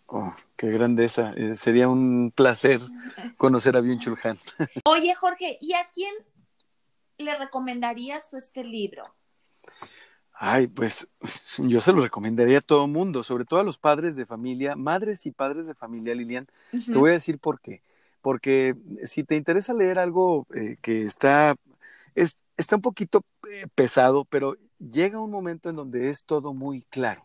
Oh, 0.08 0.34
qué 0.56 0.68
grandeza. 0.70 1.34
Eh, 1.36 1.56
sería 1.56 1.90
un 1.90 2.32
placer 2.36 2.82
conocer 3.38 3.76
a 3.76 3.82
Byung 3.82 4.00
Chul 4.00 4.18
Han. 4.24 4.40
Oye, 4.86 5.14
Jorge, 5.16 5.58
¿y 5.62 5.74
a 5.74 5.90
quién 5.92 6.14
le 7.18 7.36
recomendarías 7.38 8.30
tú 8.30 8.38
este 8.38 8.64
libro? 8.64 9.17
Ay, 10.40 10.68
pues 10.68 11.08
yo 11.58 11.82
se 11.82 11.94
lo 11.94 12.02
recomendaría 12.02 12.60
a 12.60 12.62
todo 12.62 12.86
el 12.86 12.92
mundo, 12.92 13.24
sobre 13.24 13.46
todo 13.46 13.60
a 13.60 13.64
los 13.64 13.78
padres 13.78 14.16
de 14.16 14.26
familia, 14.26 14.76
madres 14.76 15.26
y 15.26 15.32
padres 15.32 15.68
de 15.68 15.76
familia, 15.76 16.14
Lilian. 16.14 16.48
Te 16.72 16.94
voy 16.94 17.12
a 17.12 17.14
decir 17.14 17.40
por 17.40 17.60
qué. 17.60 17.82
Porque 18.22 18.76
si 19.04 19.24
te 19.24 19.36
interesa 19.36 19.74
leer 19.74 20.00
algo 20.00 20.48
eh, 20.54 20.78
que 20.82 21.04
está 21.04 21.56
está 22.58 22.76
un 22.76 22.82
poquito 22.82 23.24
eh, 23.50 23.68
pesado, 23.74 24.26
pero 24.26 24.58
llega 24.80 25.20
un 25.20 25.32
momento 25.32 25.70
en 25.70 25.76
donde 25.76 26.10
es 26.10 26.26
todo 26.26 26.54
muy 26.54 26.82
claro. 26.84 27.24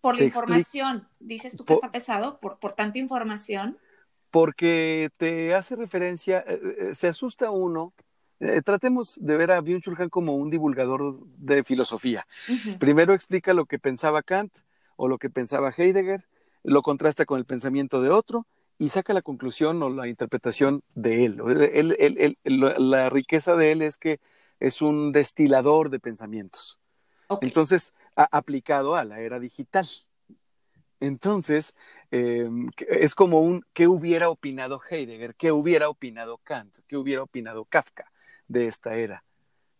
Por 0.00 0.18
la 0.18 0.24
información, 0.24 1.08
dices 1.18 1.56
tú 1.56 1.64
que 1.64 1.74
está 1.74 1.90
pesado, 1.90 2.40
por, 2.40 2.58
por 2.58 2.72
tanta 2.72 2.98
información. 2.98 3.78
Porque 4.30 5.10
te 5.16 5.54
hace 5.54 5.76
referencia, 5.76 6.44
eh, 6.46 6.94
se 6.94 7.08
asusta 7.08 7.50
uno. 7.50 7.92
Tratemos 8.64 9.18
de 9.20 9.36
ver 9.36 9.50
a 9.50 9.60
Byung-Chul 9.60 10.00
Han 10.00 10.08
como 10.08 10.34
un 10.34 10.50
divulgador 10.50 11.18
de 11.36 11.62
filosofía. 11.62 12.26
Primero 12.78 13.12
explica 13.12 13.52
lo 13.52 13.66
que 13.66 13.78
pensaba 13.78 14.22
Kant 14.22 14.52
o 14.96 15.08
lo 15.08 15.18
que 15.18 15.30
pensaba 15.30 15.72
Heidegger, 15.76 16.26
lo 16.62 16.82
contrasta 16.82 17.26
con 17.26 17.38
el 17.38 17.44
pensamiento 17.44 18.00
de 18.02 18.10
otro 18.10 18.46
y 18.78 18.88
saca 18.88 19.12
la 19.12 19.22
conclusión 19.22 19.82
o 19.82 19.90
la 19.90 20.08
interpretación 20.08 20.82
de 20.94 21.26
él. 21.26 21.36
la 22.44 23.10
riqueza 23.10 23.56
de 23.56 23.72
él 23.72 23.82
es 23.82 23.98
que 23.98 24.20
es 24.58 24.80
un 24.80 25.12
destilador 25.12 25.90
de 25.90 26.00
pensamientos. 26.00 26.78
Entonces, 27.42 27.92
aplicado 28.14 28.96
a 28.96 29.04
la 29.04 29.20
era 29.20 29.38
digital. 29.38 29.88
Entonces, 30.98 31.74
em, 32.10 32.68
es 32.88 33.14
como 33.14 33.40
un 33.40 33.64
¿qué 33.72 33.86
hubiera 33.86 34.28
opinado 34.28 34.80
Heidegger? 34.90 35.34
¿Qué 35.34 35.52
hubiera 35.52 35.88
opinado 35.88 36.38
Kant? 36.38 36.78
¿Qué 36.86 36.96
hubiera 36.96 37.22
opinado 37.22 37.64
Kafka 37.64 38.10
de 38.48 38.66
esta 38.66 38.94
era? 38.94 39.24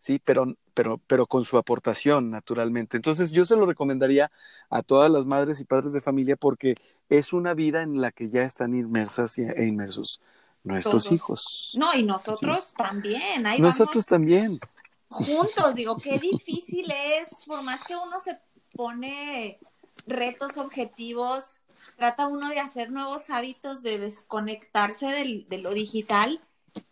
sí, 0.01 0.19
pero, 0.19 0.55
pero, 0.73 0.99
pero 1.07 1.27
con 1.27 1.45
su 1.45 1.57
aportación, 1.57 2.31
naturalmente. 2.31 2.97
Entonces, 2.97 3.31
yo 3.31 3.45
se 3.45 3.55
lo 3.55 3.67
recomendaría 3.67 4.31
a 4.69 4.81
todas 4.81 5.11
las 5.11 5.27
madres 5.27 5.61
y 5.61 5.63
padres 5.63 5.93
de 5.93 6.01
familia 6.01 6.35
porque 6.35 6.75
es 7.07 7.33
una 7.33 7.53
vida 7.53 7.83
en 7.83 8.01
la 8.01 8.11
que 8.11 8.29
ya 8.29 8.41
están 8.41 8.73
inmersas 8.73 9.37
e 9.37 9.63
inmersos 9.63 10.19
nuestros 10.63 11.11
hijos. 11.11 11.75
No, 11.77 11.93
y 11.93 12.03
nosotros 12.03 12.73
también. 12.75 13.43
nosotros 13.59 14.05
también. 14.07 14.59
Juntos, 15.07 15.75
digo, 15.75 15.97
qué 15.97 16.17
difícil 16.31 16.91
es, 16.91 17.39
por 17.45 17.61
más 17.61 17.83
que 17.85 17.95
uno 17.95 18.19
se 18.19 18.39
pone 18.73 19.59
retos, 20.07 20.57
objetivos, 20.57 21.61
trata 21.95 22.25
uno 22.27 22.49
de 22.49 22.59
hacer 22.59 22.91
nuevos 22.91 23.29
hábitos, 23.29 23.83
de 23.83 23.99
desconectarse 23.99 25.45
de 25.47 25.57
lo 25.59 25.71
digital. 25.73 26.41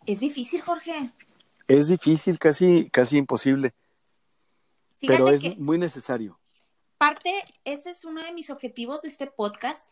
Es 0.06 0.20
difícil, 0.20 0.60
Jorge. 0.60 1.10
Es 1.70 1.86
difícil, 1.86 2.36
casi, 2.36 2.90
casi 2.90 3.16
imposible. 3.16 3.72
pero 5.06 5.28
es 5.28 5.56
muy 5.56 5.78
necesario. 5.78 6.36
Parte, 6.98 7.32
ese 7.64 7.90
es 7.90 8.04
uno 8.04 8.24
de 8.24 8.32
mis 8.32 8.50
objetivos 8.50 9.02
de 9.02 9.08
este 9.08 9.28
podcast, 9.28 9.88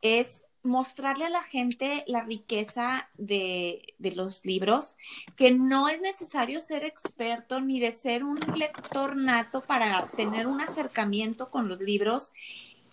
es 0.00 0.42
mostrarle 0.64 1.26
a 1.26 1.30
la 1.30 1.44
gente 1.44 2.02
la 2.08 2.24
riqueza 2.24 3.08
de, 3.14 3.94
de, 3.98 4.12
los 4.12 4.44
libros, 4.44 4.96
que 5.36 5.52
no 5.52 5.88
es 5.88 6.00
necesario 6.00 6.60
ser 6.60 6.84
experto 6.84 7.60
ni 7.60 7.78
de 7.78 7.92
ser 7.92 8.24
un 8.24 8.40
lector 8.56 9.16
nato 9.16 9.60
para 9.60 10.08
tener 10.08 10.48
un 10.48 10.60
acercamiento 10.60 11.50
con 11.50 11.68
los 11.68 11.80
libros 11.80 12.32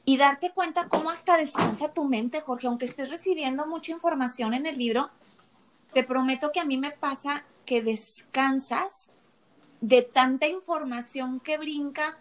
y 0.05 0.17
darte 0.17 0.51
cuenta 0.51 0.87
cómo 0.87 1.09
hasta 1.09 1.35
descansa 1.35 1.93
tu 1.93 2.05
mente, 2.05 2.41
Jorge, 2.41 2.67
aunque 2.67 2.85
estés 2.85 3.09
recibiendo 3.09 3.65
mucha 3.65 3.91
información 3.91 4.53
en 4.53 4.67
el 4.67 4.77
libro, 4.77 5.09
te 5.93 6.03
prometo 6.03 6.51
que 6.51 6.59
a 6.59 6.65
mí 6.65 6.77
me 6.77 6.91
pasa 6.91 7.43
que 7.69 7.83
descansas 7.83 9.11
de 9.79 10.01
tanta 10.01 10.47
información 10.47 11.39
que 11.39 11.59
brinca 11.59 12.17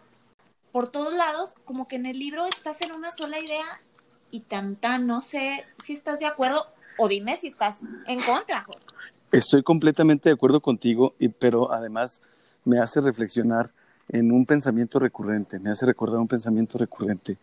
por 0.72 0.90
todos 0.90 1.14
lados, 1.14 1.54
como 1.64 1.88
que 1.88 1.96
en 1.96 2.04
el 2.04 2.18
libro 2.18 2.44
estás 2.44 2.82
en 2.82 2.92
una 2.92 3.10
sola 3.10 3.40
idea 3.40 3.64
y 4.30 4.40
tanta, 4.40 4.98
no 4.98 5.22
sé 5.22 5.64
si 5.82 5.94
estás 5.94 6.18
de 6.18 6.26
acuerdo 6.26 6.66
o 6.98 7.08
dime 7.08 7.38
si 7.38 7.46
estás 7.46 7.78
en 8.06 8.20
contra. 8.20 8.66
Estoy 9.32 9.62
completamente 9.62 10.28
de 10.28 10.34
acuerdo 10.34 10.60
contigo, 10.60 11.14
y, 11.18 11.28
pero 11.28 11.72
además 11.72 12.20
me 12.66 12.78
hace 12.78 13.00
reflexionar 13.00 13.70
en 14.10 14.32
un 14.32 14.44
pensamiento 14.44 14.98
recurrente, 14.98 15.58
me 15.60 15.70
hace 15.70 15.86
recordar 15.86 16.20
un 16.20 16.28
pensamiento 16.28 16.76
recurrente, 16.76 17.38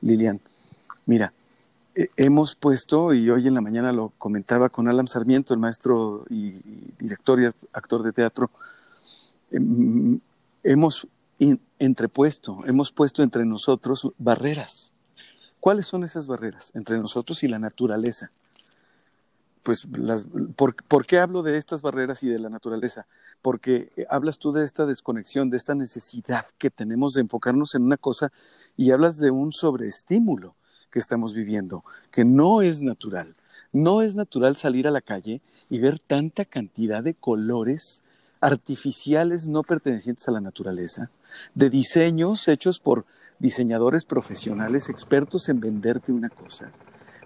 Lilian. 0.00 0.40
Mira, 1.04 1.34
hemos 2.16 2.54
puesto, 2.54 3.12
y 3.12 3.28
hoy 3.30 3.46
en 3.46 3.54
la 3.54 3.60
mañana 3.60 3.92
lo 3.92 4.12
comentaba 4.18 4.68
con 4.68 4.88
Alan 4.88 5.08
Sarmiento, 5.08 5.54
el 5.54 5.60
maestro 5.60 6.24
y, 6.30 6.62
director 6.98 7.40
y 7.40 7.46
actor 7.72 8.02
de 8.02 8.12
teatro, 8.12 8.50
em, 9.50 10.20
hemos 10.62 11.06
entrepuesto, 11.78 12.60
hemos 12.66 12.92
puesto 12.92 13.22
entre 13.22 13.44
nosotros 13.44 14.08
barreras. 14.18 14.92
¿Cuáles 15.60 15.86
son 15.86 16.04
esas 16.04 16.26
barreras 16.26 16.70
entre 16.74 16.98
nosotros 16.98 17.42
y 17.42 17.48
la 17.48 17.58
naturaleza? 17.58 18.30
Pues, 19.62 19.86
las, 19.96 20.26
¿por, 20.56 20.74
¿por, 20.74 21.06
qué 21.06 21.18
hablo 21.18 21.42
de 21.42 21.56
estas 21.56 21.82
barreras 21.82 22.22
y 22.24 22.28
de 22.28 22.38
la 22.38 22.48
naturaleza? 22.48 23.06
Porque 23.42 23.92
eh, 23.96 24.06
hablas 24.10 24.38
tú 24.38 24.50
de 24.50 24.64
esta 24.64 24.86
desconexión, 24.86 25.50
de 25.50 25.56
esta 25.56 25.74
necesidad 25.74 26.46
que 26.58 26.70
tenemos 26.70 27.14
de 27.14 27.20
enfocarnos 27.20 27.74
en 27.76 27.82
una 27.84 27.96
cosa 27.96 28.32
y 28.76 28.90
hablas 28.90 29.18
de 29.18 29.30
un 29.30 29.52
sobreestímulo 29.52 30.56
que 30.92 31.00
estamos 31.00 31.34
viviendo, 31.34 31.84
que 32.12 32.24
no 32.24 32.62
es 32.62 32.80
natural. 32.80 33.34
No 33.72 34.02
es 34.02 34.14
natural 34.14 34.54
salir 34.56 34.86
a 34.86 34.92
la 34.92 35.00
calle 35.00 35.40
y 35.70 35.80
ver 35.80 35.98
tanta 35.98 36.44
cantidad 36.44 37.02
de 37.02 37.14
colores 37.14 38.04
artificiales 38.40 39.46
no 39.46 39.62
pertenecientes 39.62 40.28
a 40.28 40.32
la 40.32 40.40
naturaleza, 40.40 41.10
de 41.54 41.70
diseños 41.70 42.46
hechos 42.48 42.78
por 42.78 43.06
diseñadores 43.38 44.04
profesionales 44.04 44.88
expertos 44.88 45.48
en 45.48 45.60
venderte 45.60 46.12
una 46.12 46.28
cosa, 46.28 46.70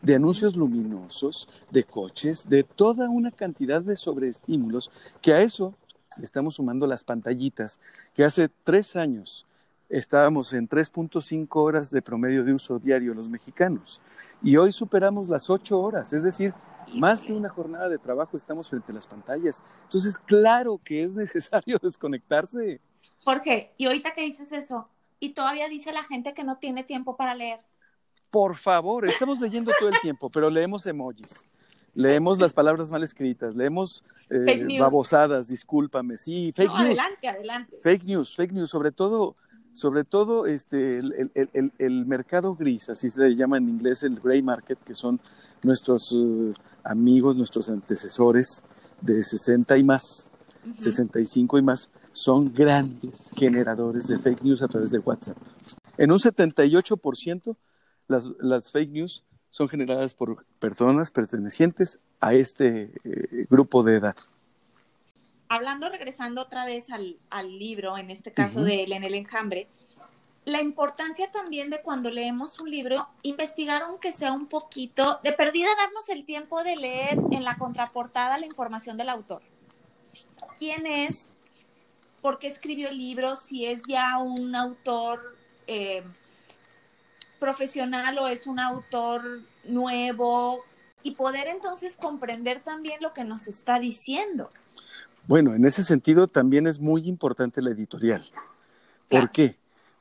de 0.03 0.15
anuncios 0.15 0.57
luminosos, 0.57 1.49
de 1.71 1.85
coches, 1.85 2.49
de 2.49 2.63
toda 2.63 3.09
una 3.09 3.33
cantidad 3.33 3.83
de 3.83 3.97
sobreestímulos, 3.97 4.91
que 5.21 5.33
a 5.33 5.41
eso 5.41 5.75
estamos 6.23 6.55
sumando 6.55 6.87
las 6.87 7.03
pantallitas, 7.03 7.81
que 8.15 8.25
hace 8.25 8.49
tres 8.63 8.95
años 8.95 9.47
estábamos 9.89 10.53
en 10.53 10.69
3.5 10.69 11.47
horas 11.53 11.91
de 11.91 12.03
promedio 12.03 12.45
de 12.45 12.53
uso 12.53 12.79
diario 12.79 13.15
los 13.15 13.29
mexicanos 13.29 14.01
y 14.43 14.57
hoy 14.57 14.73
superamos 14.73 15.29
las 15.29 15.49
8 15.49 15.79
horas, 15.81 16.13
es 16.13 16.23
decir, 16.23 16.53
más 16.95 17.27
de 17.27 17.35
una 17.35 17.49
jornada 17.49 17.89
de 17.89 17.99
trabajo 17.99 18.37
estamos 18.37 18.69
frente 18.69 18.93
a 18.93 18.95
las 18.95 19.07
pantallas. 19.07 19.63
Entonces, 19.85 20.17
claro 20.19 20.81
que 20.83 21.03
es 21.03 21.13
necesario 21.13 21.79
desconectarse. 21.83 22.81
Jorge, 23.25 23.73
y 23.77 23.87
ahorita 23.87 24.13
que 24.13 24.23
dices 24.23 24.53
eso, 24.53 24.89
y 25.19 25.31
todavía 25.31 25.69
dice 25.69 25.93
la 25.93 26.05
gente 26.05 26.35
que 26.35 26.45
no 26.45 26.59
tiene 26.59 26.85
tiempo 26.85 27.17
para 27.17 27.35
leer. 27.35 27.61
Por 28.31 28.57
favor, 28.57 29.07
estamos 29.07 29.41
leyendo 29.41 29.73
todo 29.79 29.89
el 29.89 30.01
tiempo, 30.01 30.31
pero 30.31 30.51
leemos 30.51 30.87
emojis. 30.87 31.49
Leemos 31.95 32.39
las 32.39 32.53
palabras 32.53 32.91
mal 32.91 33.03
escritas, 33.03 33.57
leemos 33.57 34.05
eh, 34.29 34.67
babosadas, 34.79 35.49
discúlpame, 35.49 36.19
sí, 36.19 36.53
fake 36.55 36.69
news. 36.69 36.81
Adelante, 36.81 37.29
adelante. 37.29 37.77
Fake 37.83 38.05
news, 38.05 38.37
fake 38.37 38.53
news, 38.53 38.69
sobre 38.69 38.93
todo 38.93 39.35
sobre 39.77 40.05
todo 40.05 40.47
este, 40.47 40.99
el, 40.99 42.07
mercado 42.07 42.55
gris, 42.55 42.89
así 42.89 43.11
se 43.11 43.29
le 43.29 43.37
llama 43.37 43.59
en 43.59 43.69
inglés 43.69 44.03
el 44.05 44.19
gray 44.19 44.41
market, 44.41 44.79
que 44.83 44.95
son 44.95 45.21
nuestros 45.63 46.13
uh, 46.13 46.55
amigos, 46.83 47.37
nuestros 47.37 47.69
antecesores, 47.69 48.65
de 49.03 49.23
60 49.23 49.77
y 49.77 49.85
más, 49.85 50.33
65 50.79 51.59
y 51.59 51.63
más, 51.63 51.91
son 52.13 52.55
grandes 52.55 53.31
generadores 53.37 54.09
de 54.09 54.17
fake 54.17 54.43
news 54.45 54.63
a 54.63 54.69
través 54.69 54.91
de 54.93 54.99
WhatsApp. 54.99 55.37
En 55.99 56.11
un 56.11 56.21
78% 56.21 57.55
las, 58.09 58.31
las 58.41 58.73
fake 58.73 58.93
news 58.93 59.25
son 59.51 59.69
generadas 59.69 60.15
por 60.15 60.47
personas 60.59 61.11
pertenecientes 61.11 61.99
a 62.21 62.33
este 62.33 62.95
eh, 63.05 63.47
grupo 63.51 63.83
de 63.83 63.97
edad. 63.97 64.17
Hablando, 65.49 65.89
regresando 65.89 66.43
otra 66.43 66.65
vez 66.65 66.89
al, 66.91 67.59
libro, 67.59 67.97
en 67.99 68.11
este 68.11 68.33
caso 68.33 68.63
de 68.63 68.85
él, 68.85 68.93
en 68.93 69.05
el 69.05 69.15
enjambre, 69.15 69.69
la 70.45 70.61
importancia 70.61 71.31
también 71.31 71.71
de 71.71 71.83
cuando 71.83 72.11
leemos 72.11 72.61
un 72.61 72.71
libro, 72.71 73.09
investigar 73.23 73.83
aunque 73.83 74.13
sea 74.13 74.33
un 74.33 74.47
poquito, 74.47 75.21
de 75.23 75.33
perdida 75.33 75.69
darnos 75.77 76.09
el 76.09 76.25
tiempo 76.25 76.63
de 76.63 76.77
leer 76.77 77.19
en 77.31 77.45
la 77.45 77.57
contraportada 77.59 78.39
la 78.39 78.47
información 78.47 78.97
del 78.97 79.09
autor. 79.09 79.43
¿Quién 80.59 80.87
es? 80.87 81.35
¿Por 82.23 82.39
qué 82.39 82.47
escribió 82.47 82.89
el 82.89 82.99
libro? 82.99 83.37
Si 83.37 83.67
es 83.67 83.83
ya 83.89 84.19
un 84.19 84.55
autor 84.55 85.37
eh, 85.67 86.03
profesional 87.39 88.19
o 88.19 88.29
es 88.29 88.47
un 88.47 88.59
autor 88.61 89.43
nuevo 89.65 90.65
y 91.03 91.13
poder 91.13 91.49
entonces 91.49 91.97
comprender 91.97 92.63
también 92.63 93.01
lo 93.01 93.13
que 93.13 93.25
nos 93.25 93.47
está 93.47 93.79
diciendo. 93.79 94.51
Bueno, 95.27 95.55
en 95.55 95.65
ese 95.65 95.83
sentido 95.83 96.29
también 96.29 96.67
es 96.67 96.81
muy 96.81 97.09
importante 97.09 97.63
la 97.63 97.71
editorial. 97.71 98.23
¿Por 99.09 99.31
qué? 99.31 99.57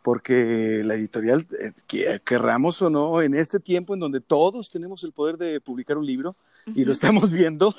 porque 0.06 0.84
la 0.86 0.94
editorial, 0.94 1.48
eh, 1.60 1.74
que, 1.88 2.22
querramos 2.24 2.80
o 2.84 2.92
no, 2.92 3.24
en 3.24 3.34
este 3.34 3.60
tiempo 3.60 3.96
en 3.96 4.00
donde 4.00 4.22
todos 4.22 4.70
tenemos 4.70 5.04
el 5.04 5.14
poder 5.14 5.36
de 5.36 5.60
publicar 5.60 5.98
un 5.98 6.06
libro 6.06 6.36
y 6.76 6.86
lo 6.86 6.92
estamos 6.92 7.32
viendo, 7.32 7.74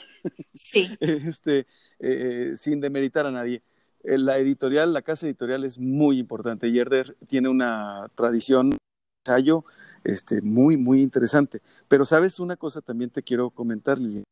sí. 0.52 0.88
este, 1.00 1.68
eh, 2.00 2.54
sin 2.58 2.80
demeritar 2.80 3.26
a 3.26 3.30
nadie, 3.30 3.62
eh, 4.02 4.18
la 4.18 4.38
editorial, 4.38 4.92
la 4.92 5.02
casa 5.02 5.26
editorial 5.26 5.62
es 5.62 5.78
muy 5.78 6.18
importante. 6.18 6.72
Yerder 6.72 7.16
tiene 7.28 7.48
una 7.48 8.10
tradición 8.16 8.76
ensayo 9.24 9.64
este, 10.02 10.42
muy, 10.42 10.76
muy 10.76 11.02
interesante. 11.02 11.62
Pero 11.86 12.04
sabes 12.04 12.40
una 12.40 12.56
cosa 12.56 12.80
también 12.80 13.10
te 13.10 13.22
quiero 13.22 13.50
comentar, 13.50 14.00
Lili. 14.00 14.24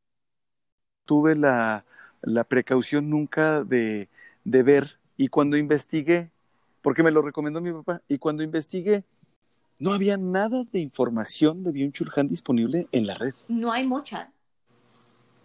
Tuve 1.05 1.37
la, 1.37 1.85
la 2.25 2.45
precaución 2.45 3.11
nunca 3.11 3.65
de, 3.65 4.09
de 4.45 4.63
ver 4.63 4.99
y 5.17 5.29
cuando 5.29 5.57
investigué 5.57 6.31
porque 6.85 7.03
me 7.03 7.11
lo 7.11 7.23
recomendó 7.23 7.63
mi 7.63 7.73
papá. 7.73 8.03
Y 8.09 8.19
cuando 8.19 8.43
investigué, 8.43 9.05
no 9.79 9.95
había 9.95 10.19
nada 10.19 10.65
de 10.71 10.81
información 10.81 11.65
de 11.65 11.93
Han 12.15 12.29
disponible 12.29 12.89
en 12.93 13.07
la 13.07 13.15
red. 13.15 13.33
No 13.49 13.73
hay 13.73 13.87
mucha. 13.87 14.31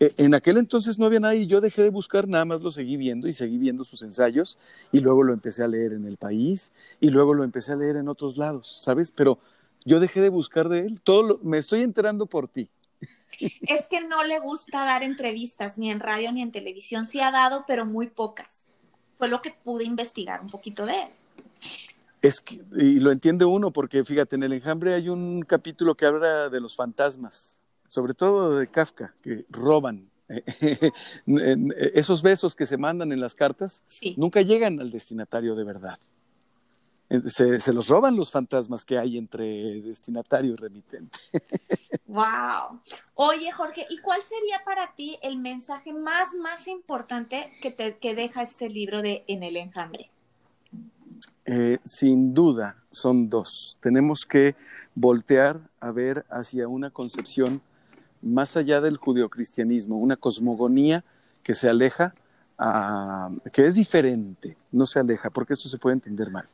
E, 0.02 0.14
en 0.18 0.34
aquel 0.34 0.58
entonces 0.58 1.00
no 1.00 1.06
había 1.06 1.22
nada 1.22 1.36
y 1.36 1.48
yo 1.48 1.62
dejé 1.62 1.82
de 1.82 1.92
buscar, 1.92 2.28
nada 2.28 2.44
más 2.44 2.60
lo 2.60 2.72
seguí 2.72 2.98
viendo 2.98 3.26
y 3.30 3.32
seguí 3.32 3.58
viendo 3.58 3.86
sus 3.86 4.04
ensayos 4.04 4.58
y 4.92 5.00
luego 5.00 5.24
lo 5.24 5.32
empecé 5.32 5.64
a 5.64 5.70
leer 5.70 5.94
en 5.94 6.06
el 6.06 6.18
país 6.18 6.74
y 7.00 7.10
luego 7.10 7.34
lo 7.34 7.46
empecé 7.46 7.72
a 7.72 7.78
leer 7.78 7.96
en 7.96 8.10
otros 8.10 8.36
lados, 8.36 8.78
¿sabes? 8.82 9.14
Pero 9.14 9.40
yo 9.86 10.02
dejé 10.02 10.20
de 10.20 10.30
buscar 10.30 10.68
de 10.68 10.80
él, 10.82 11.00
todo 11.00 11.40
me 11.42 11.58
estoy 11.58 11.84
enterando 11.84 12.26
por 12.26 12.50
ti. 12.50 12.70
Es 13.62 13.88
que 13.88 14.02
no 14.02 14.24
le 14.24 14.40
gusta 14.40 14.84
dar 14.86 15.04
entrevistas 15.04 15.78
ni 15.78 15.90
en 15.92 16.00
radio 16.00 16.32
ni 16.32 16.42
en 16.42 16.52
televisión, 16.52 17.08
sí 17.08 17.22
ha 17.22 17.32
dado, 17.32 17.64
pero 17.68 17.86
muy 17.86 18.08
pocas. 18.08 18.66
Fue 19.18 19.30
lo 19.30 19.42
que 19.42 19.52
pude 19.52 19.84
investigar 19.84 20.42
un 20.42 20.50
poquito 20.50 20.86
de 20.86 20.94
él. 20.94 21.10
Es 22.22 22.42
que, 22.42 22.62
y 22.78 23.00
lo 23.00 23.12
entiende 23.12 23.46
uno, 23.46 23.72
porque 23.72 24.04
fíjate, 24.04 24.36
en 24.36 24.44
el 24.44 24.54
enjambre 24.54 24.94
hay 24.94 25.08
un 25.08 25.42
capítulo 25.42 25.96
que 25.96 26.06
habla 26.06 26.50
de 26.50 26.60
los 26.60 26.76
fantasmas, 26.76 27.62
sobre 27.88 28.14
todo 28.14 28.58
de 28.58 28.68
Kafka, 28.68 29.14
que 29.22 29.46
roban. 29.50 30.10
Esos 31.26 32.22
besos 32.22 32.56
que 32.56 32.66
se 32.66 32.78
mandan 32.78 33.12
en 33.12 33.20
las 33.20 33.34
cartas 33.34 33.84
nunca 34.16 34.42
llegan 34.42 34.80
al 34.80 34.92
destinatario 34.92 35.56
de 35.56 35.64
verdad. 35.64 35.98
Se, 37.28 37.60
se, 37.60 37.74
los 37.74 37.88
roban 37.88 38.16
los 38.16 38.30
fantasmas 38.30 38.86
que 38.86 38.98
hay 38.98 39.18
entre 39.18 39.82
destinatario 39.82 40.54
y 40.54 40.56
remitente. 40.56 41.20
Wow. 42.10 42.82
Oye, 43.14 43.52
Jorge, 43.52 43.86
¿y 43.88 44.00
cuál 44.00 44.24
sería 44.24 44.64
para 44.66 44.96
ti 44.96 45.20
el 45.22 45.38
mensaje 45.38 45.94
más, 45.94 46.34
más 46.34 46.68
importante 46.68 47.54
que, 47.62 47.70
te, 47.70 47.98
que 47.98 48.16
deja 48.16 48.42
este 48.42 48.68
libro 48.68 49.04
de 49.04 49.24
En 49.28 49.44
el 49.44 49.56
enjambre? 49.58 50.10
Eh, 51.46 51.78
sin 51.84 52.34
duda 52.34 52.78
son 52.90 53.30
dos. 53.30 53.78
Tenemos 53.80 54.26
que 54.26 54.56
voltear 54.96 55.60
a 55.80 55.92
ver 55.92 56.26
hacia 56.30 56.68
una 56.68 56.90
concepción 56.90 57.62
más 58.22 58.58
allá 58.58 58.82
del 58.82 58.98
judeocristianismo, 58.98 59.98
una 59.98 60.16
cosmogonía 60.16 61.04
que 61.44 61.56
se 61.56 61.70
aleja, 61.70 62.14
que 63.54 63.66
es 63.66 63.76
diferente, 63.76 64.58
no 64.72 64.86
se 64.86 65.00
aleja, 65.00 65.30
porque 65.30 65.54
esto 65.54 65.70
se 65.70 65.78
puede 65.78 65.94
entender 65.94 66.30
mal, 66.30 66.48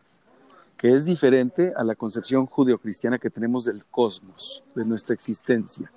que 0.78 0.90
es 0.90 1.06
diferente 1.06 1.74
a 1.76 1.84
la 1.84 1.96
concepción 1.96 2.46
judeocristiana 2.46 3.20
que 3.20 3.30
tenemos 3.30 3.66
del 3.66 3.86
cosmos, 3.86 4.64
de 4.76 4.86
nuestra 4.86 5.14
existencia. 5.14 5.92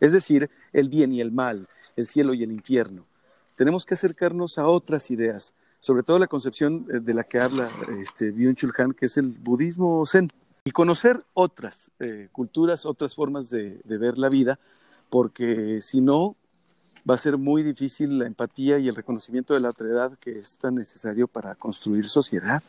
Es 0.00 0.12
decir, 0.12 0.50
el 0.72 0.88
bien 0.88 1.12
y 1.12 1.20
el 1.20 1.32
mal, 1.32 1.68
el 1.96 2.06
cielo 2.06 2.34
y 2.34 2.42
el 2.42 2.52
infierno. 2.52 3.06
Tenemos 3.54 3.86
que 3.86 3.94
acercarnos 3.94 4.58
a 4.58 4.66
otras 4.66 5.10
ideas, 5.10 5.54
sobre 5.78 6.02
todo 6.02 6.18
la 6.18 6.26
concepción 6.26 6.86
eh, 6.92 7.00
de 7.00 7.14
la 7.14 7.24
que 7.24 7.40
habla 7.40 7.70
este, 8.00 8.32
Byung-Chul 8.32 8.94
que 8.94 9.06
es 9.06 9.16
el 9.16 9.28
budismo 9.38 10.04
zen, 10.04 10.30
y 10.66 10.72
conocer 10.72 11.24
otras 11.32 11.92
eh, 12.00 12.28
culturas, 12.32 12.86
otras 12.86 13.14
formas 13.14 13.50
de, 13.50 13.80
ver 13.84 14.18
la 14.18 14.28
vida, 14.28 14.58
porque 15.08 15.80
si 15.80 16.00
no, 16.00 16.34
va 17.08 17.14
a 17.14 17.18
ser 17.18 17.38
muy 17.38 17.62
difícil 17.62 18.18
la 18.18 18.26
empatía 18.26 18.76
y 18.80 18.88
el 18.88 18.96
reconocimiento 18.96 19.54
de 19.54 19.60
la 19.60 19.70
otredad 19.70 20.18
que 20.18 20.40
es 20.40 20.58
tan 20.58 20.74
necesario 20.74 21.28
para 21.28 21.54
construir 21.54 22.08
sociedad. 22.08 22.64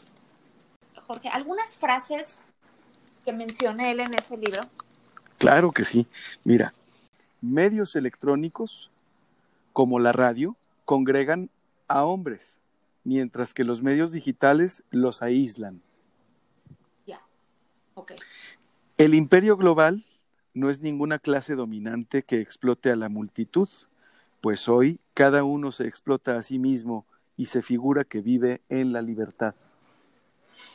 Jorge, 1.07 1.29
¿algunas 1.29 1.77
frases 1.77 2.51
que 3.23 3.31
menciona 3.31 3.89
él 3.89 4.01
en 4.01 4.13
ese 4.13 4.37
libro? 4.37 4.61
Claro 5.37 5.71
que 5.71 5.85
sí. 5.85 6.05
Mira, 6.43 6.73
medios 7.41 7.95
electrónicos 7.95 8.91
como 9.71 9.99
la 9.99 10.11
radio 10.11 10.57
congregan 10.83 11.49
a 11.87 12.03
hombres 12.03 12.59
mientras 13.05 13.53
que 13.53 13.63
los 13.63 13.81
medios 13.81 14.11
digitales 14.11 14.83
los 14.91 15.21
aíslan. 15.21 15.81
Ya, 17.05 17.21
ok. 17.93 18.11
El 18.97 19.13
imperio 19.13 19.55
global 19.55 20.03
no 20.53 20.69
es 20.69 20.81
ninguna 20.81 21.19
clase 21.19 21.55
dominante 21.55 22.23
que 22.23 22.41
explote 22.41 22.91
a 22.91 22.97
la 22.97 23.07
multitud, 23.07 23.69
pues 24.41 24.67
hoy 24.67 24.99
cada 25.13 25.45
uno 25.45 25.71
se 25.71 25.87
explota 25.87 26.35
a 26.35 26.41
sí 26.41 26.59
mismo 26.59 27.05
y 27.37 27.45
se 27.45 27.61
figura 27.61 28.03
que 28.03 28.19
vive 28.21 28.61
en 28.67 28.91
la 28.91 29.01
libertad. 29.01 29.55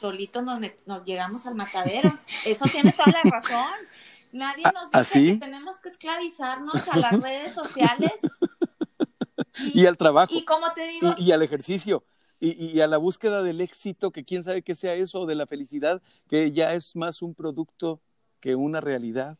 Solito 0.02 0.42
nos, 0.42 0.60
llegamos 1.04 1.46
al 1.46 1.54
matadero. 1.54 2.12
Eso 2.44 2.64
tiene 2.66 2.92
toda 2.92 3.12
la 3.12 3.30
razón. 3.30 3.72
Nadie 4.32 4.64
nos 4.74 4.90
dice 4.90 5.34
que 5.34 5.36
tenemos 5.36 5.78
que 5.78 5.90
esclavizarnos 5.90 6.88
a 6.88 6.96
las 6.96 7.22
redes 7.22 7.52
sociales. 7.52 8.12
Y, 9.74 9.84
al 9.86 9.98
trabajo. 9.98 10.32
Y 10.34 10.44
como 10.44 10.72
te 10.72 10.86
digo. 10.86 11.14
y 11.18 11.30
al 11.30 11.42
ejercicio 11.42 12.04
y, 12.40 12.80
a 12.80 12.86
la 12.88 12.96
búsqueda 12.96 13.42
del 13.42 13.60
éxito, 13.60 14.10
que 14.10 14.24
quién 14.24 14.42
sabe 14.42 14.62
qué 14.62 14.74
sea 14.74 14.94
eso, 14.94 15.20
o 15.20 15.26
de 15.26 15.36
la 15.36 15.46
felicidad, 15.46 16.02
que 16.28 16.50
ya 16.50 16.72
es 16.72 16.96
más 16.96 17.22
un 17.22 17.34
producto 17.34 18.00
que 18.40 18.56
una 18.56 18.80
realidad. 18.80 19.38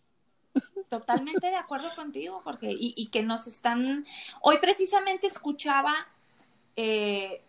Totalmente 0.88 1.48
de 1.48 1.56
acuerdo 1.56 1.88
contigo, 1.96 2.40
Jorge, 2.44 2.68
y, 2.78 3.06
que 3.06 3.22
nos 3.22 3.48
están... 3.48 4.04
Hoy 4.40 4.58
precisamente 4.58 5.26
escuchaba 5.26 5.94
eh, 6.76 7.42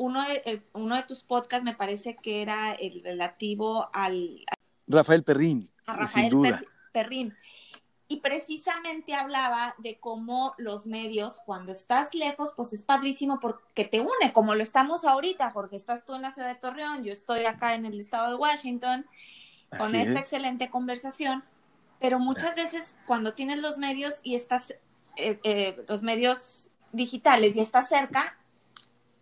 uno, 0.00 0.22
de, 0.22 0.62
uno 0.72 0.96
de 0.96 1.02
tus 1.02 1.22
podcasts, 1.22 1.64
me 1.64 1.74
parece 1.74 2.16
que 2.16 2.42
era 2.42 2.72
el 2.72 3.02
relativo 3.02 3.90
al... 3.92 4.44
Rafael 4.86 5.22
Perrín. 5.22 5.70
A 5.86 5.94
Rafael 5.94 6.32
Perrín 6.92 7.34
y 8.10 8.16
precisamente 8.16 9.14
hablaba 9.14 9.76
de 9.78 10.00
cómo 10.00 10.52
los 10.58 10.88
medios, 10.88 11.40
cuando 11.46 11.70
estás 11.70 12.12
lejos, 12.12 12.52
pues 12.56 12.72
es 12.72 12.82
padrísimo 12.82 13.38
porque 13.38 13.84
te 13.84 14.00
une, 14.00 14.32
como 14.32 14.56
lo 14.56 14.64
estamos 14.64 15.04
ahorita, 15.04 15.52
Jorge. 15.52 15.76
Estás 15.76 16.04
tú 16.04 16.16
en 16.16 16.22
la 16.22 16.32
ciudad 16.32 16.48
de 16.48 16.56
Torreón, 16.56 17.04
yo 17.04 17.12
estoy 17.12 17.44
acá 17.44 17.76
en 17.76 17.86
el 17.86 18.00
estado 18.00 18.30
de 18.30 18.34
Washington, 18.34 19.06
con 19.78 19.94
esta 19.94 20.18
excelente 20.18 20.70
conversación. 20.70 21.44
Pero 22.00 22.18
muchas 22.18 22.56
veces 22.56 22.96
cuando 23.06 23.34
tienes 23.34 23.60
los 23.60 23.78
medios 23.78 24.18
y 24.24 24.34
estás, 24.34 24.72
eh, 25.14 25.38
eh, 25.44 25.84
los 25.86 26.02
medios 26.02 26.68
digitales 26.90 27.54
y 27.54 27.60
estás 27.60 27.88
cerca, 27.88 28.36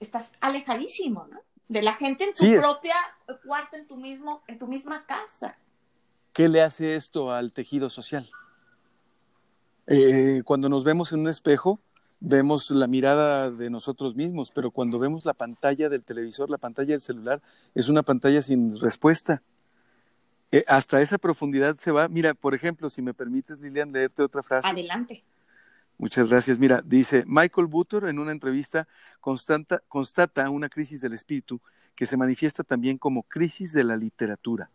estás 0.00 0.32
alejadísimo, 0.40 1.26
¿no? 1.30 1.40
De 1.68 1.82
la 1.82 1.92
gente 1.92 2.24
en 2.24 2.32
tu 2.32 2.60
propia 2.60 2.94
cuarto, 3.44 3.76
en 3.76 3.86
tu 3.86 3.96
mismo, 3.96 4.42
en 4.46 4.58
tu 4.58 4.66
misma 4.66 5.04
casa. 5.04 5.58
¿Qué 6.32 6.48
le 6.48 6.62
hace 6.62 6.96
esto 6.96 7.30
al 7.30 7.52
tejido 7.52 7.90
social? 7.90 8.30
Eh, 9.86 10.42
cuando 10.44 10.68
nos 10.68 10.84
vemos 10.84 11.12
en 11.12 11.20
un 11.20 11.28
espejo, 11.28 11.80
vemos 12.20 12.70
la 12.70 12.86
mirada 12.86 13.50
de 13.50 13.70
nosotros 13.70 14.14
mismos, 14.14 14.50
pero 14.50 14.70
cuando 14.70 14.98
vemos 14.98 15.24
la 15.24 15.34
pantalla 15.34 15.88
del 15.88 16.04
televisor, 16.04 16.50
la 16.50 16.58
pantalla 16.58 16.90
del 16.90 17.00
celular, 17.00 17.42
es 17.74 17.88
una 17.88 18.02
pantalla 18.02 18.42
sin 18.42 18.78
respuesta. 18.80 19.42
Eh, 20.50 20.64
hasta 20.66 21.02
esa 21.02 21.18
profundidad 21.18 21.76
se 21.76 21.90
va. 21.90 22.08
Mira, 22.08 22.34
por 22.34 22.54
ejemplo, 22.54 22.88
si 22.88 23.02
me 23.02 23.12
permites, 23.14 23.60
Lilian, 23.60 23.92
leerte 23.92 24.22
otra 24.22 24.42
frase. 24.42 24.68
Adelante. 24.68 25.24
Muchas 25.98 26.30
gracias. 26.30 26.60
Mira, 26.60 26.80
dice 26.84 27.24
Michael 27.26 27.66
Butor 27.66 28.08
en 28.08 28.20
una 28.20 28.30
entrevista 28.30 28.86
constata, 29.20 29.82
constata 29.88 30.48
una 30.48 30.68
crisis 30.68 31.00
del 31.00 31.12
espíritu 31.12 31.60
que 31.96 32.06
se 32.06 32.16
manifiesta 32.16 32.62
también 32.62 32.98
como 32.98 33.24
crisis 33.24 33.72
de 33.72 33.82
la 33.82 33.96
literatura. 33.96 34.70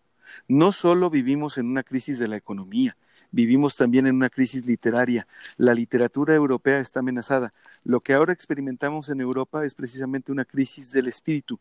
No 0.50 0.74
solo 0.74 1.10
vivimos 1.10 1.58
en 1.58 1.68
una 1.68 1.84
crisis 1.84 2.20
de 2.20 2.28
la 2.28 2.36
economía, 2.36 2.98
vivimos 3.32 3.78
también 3.78 4.06
en 4.06 4.16
una 4.16 4.30
crisis 4.30 4.66
literaria. 4.66 5.26
La 5.56 5.74
literatura 5.74 6.36
europea 6.36 6.80
está 6.80 7.00
amenazada. 7.00 7.54
Lo 7.86 8.02
que 8.02 8.14
ahora 8.14 8.34
experimentamos 8.34 9.08
en 9.08 9.22
Europa 9.22 9.64
es 9.64 9.76
precisamente 9.76 10.34
una 10.34 10.44
crisis 10.44 10.92
del 10.92 11.08
espíritu. 11.08 11.58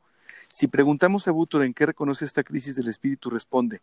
Si 0.48 0.66
preguntamos 0.66 1.28
a 1.28 1.30
Butor 1.30 1.62
en 1.62 1.72
qué 1.72 1.86
reconoce 1.86 2.24
esta 2.24 2.42
crisis 2.42 2.74
del 2.74 2.88
espíritu, 2.88 3.30
responde, 3.30 3.80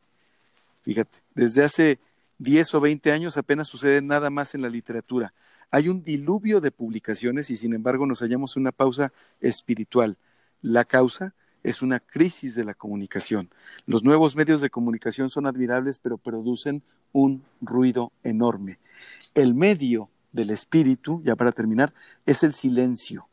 fíjate, 0.83 1.19
desde 1.33 1.63
hace 1.63 1.99
10 2.39 2.75
o 2.75 2.81
20 2.81 3.13
años 3.13 3.37
apenas 3.37 3.69
sucede 3.69 4.01
nada 4.01 4.29
más 4.29 4.55
en 4.55 4.61
la 4.61 4.69
literatura. 4.69 5.33
Hay 5.71 5.87
un 5.87 6.03
diluvio 6.03 6.61
de 6.61 6.71
publicaciones 6.71 7.49
y 7.51 7.55
sin 7.55 7.73
embargo 7.73 8.05
nos 8.05 8.19
hallamos 8.19 8.55
una 8.55 8.71
pausa 8.71 9.13
espiritual. 9.39 10.17
La 10.61 10.83
causa 10.85 11.33
es 11.63 11.81
una 11.81 11.99
crisis 11.99 12.55
de 12.55 12.63
la 12.63 12.73
comunicación. 12.73 13.49
Los 13.85 14.03
nuevos 14.03 14.35
medios 14.35 14.61
de 14.61 14.69
comunicación 14.69 15.29
son 15.29 15.45
admirables, 15.45 15.99
pero 15.99 16.17
producen 16.17 16.81
un 17.11 17.43
ruido 17.61 18.11
enorme. 18.23 18.79
El 19.35 19.53
medio 19.53 20.09
del 20.31 20.49
espíritu, 20.49 21.21
ya 21.23 21.35
para 21.35 21.51
terminar, 21.51 21.93
es 22.25 22.43
el 22.43 22.53
silencio. 22.53 23.27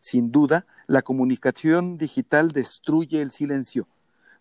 Sin 0.00 0.32
duda, 0.32 0.66
la 0.86 1.02
comunicación 1.02 1.98
digital 1.98 2.50
destruye 2.50 3.22
el 3.22 3.30
silencio. 3.30 3.86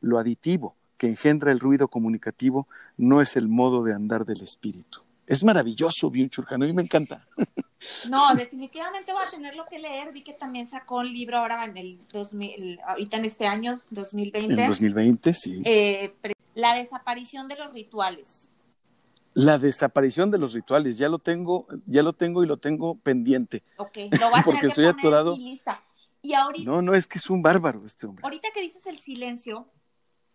Lo 0.01 0.17
aditivo 0.17 0.75
que 0.97 1.07
engendra 1.07 1.51
el 1.51 1.59
ruido 1.59 1.87
comunicativo 1.87 2.67
no 2.97 3.21
es 3.21 3.35
el 3.35 3.47
modo 3.47 3.83
de 3.83 3.93
andar 3.93 4.25
del 4.25 4.41
espíritu. 4.41 5.01
Es 5.27 5.43
maravilloso, 5.43 6.10
bien 6.10 6.29
Churjano, 6.29 6.65
a 6.65 6.67
mí 6.67 6.73
me 6.73 6.84
encanta. 6.84 7.27
No, 8.10 8.34
definitivamente 8.36 9.12
voy 9.12 9.23
a 9.25 9.29
tener 9.29 9.55
lo 9.55 9.65
que 9.65 9.79
leer. 9.79 10.12
Vi 10.13 10.21
que 10.21 10.34
también 10.34 10.67
sacó 10.67 10.97
un 10.97 11.12
libro 11.12 11.39
ahora 11.39 11.65
en 11.65 11.77
el 11.77 11.99
2000, 12.12 12.79
ahorita 12.86 13.17
en 13.17 13.25
este 13.25 13.47
año, 13.47 13.81
2020. 13.89 14.62
En 14.62 14.67
2020, 14.67 15.34
sí. 15.34 15.62
Eh, 15.65 16.13
la 16.53 16.75
desaparición 16.75 17.47
de 17.47 17.55
los 17.55 17.73
rituales. 17.73 18.49
La 19.34 19.57
desaparición 19.57 20.29
de 20.29 20.38
los 20.38 20.53
rituales, 20.53 20.97
ya 20.97 21.07
lo 21.07 21.17
tengo, 21.19 21.65
ya 21.86 22.03
lo 22.03 22.13
tengo 22.13 22.43
y 22.43 22.47
lo 22.47 22.57
tengo 22.57 22.95
pendiente. 22.95 23.63
Ok, 23.77 23.97
lo 24.19 24.29
voy 24.29 24.39
a 24.39 24.43
Porque 24.45 24.67
estoy 24.67 24.86
atorado. 24.86 25.38
Y 26.23 26.34
ahorita, 26.34 26.69
no, 26.69 26.81
no, 26.81 26.93
es 26.93 27.07
que 27.07 27.17
es 27.17 27.29
un 27.29 27.41
bárbaro 27.41 27.84
este 27.86 28.05
hombre. 28.05 28.21
Ahorita 28.23 28.49
que 28.53 28.62
dices 28.62 28.86
el 28.86 28.99
silencio, 28.99 29.67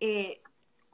eh, 0.01 0.41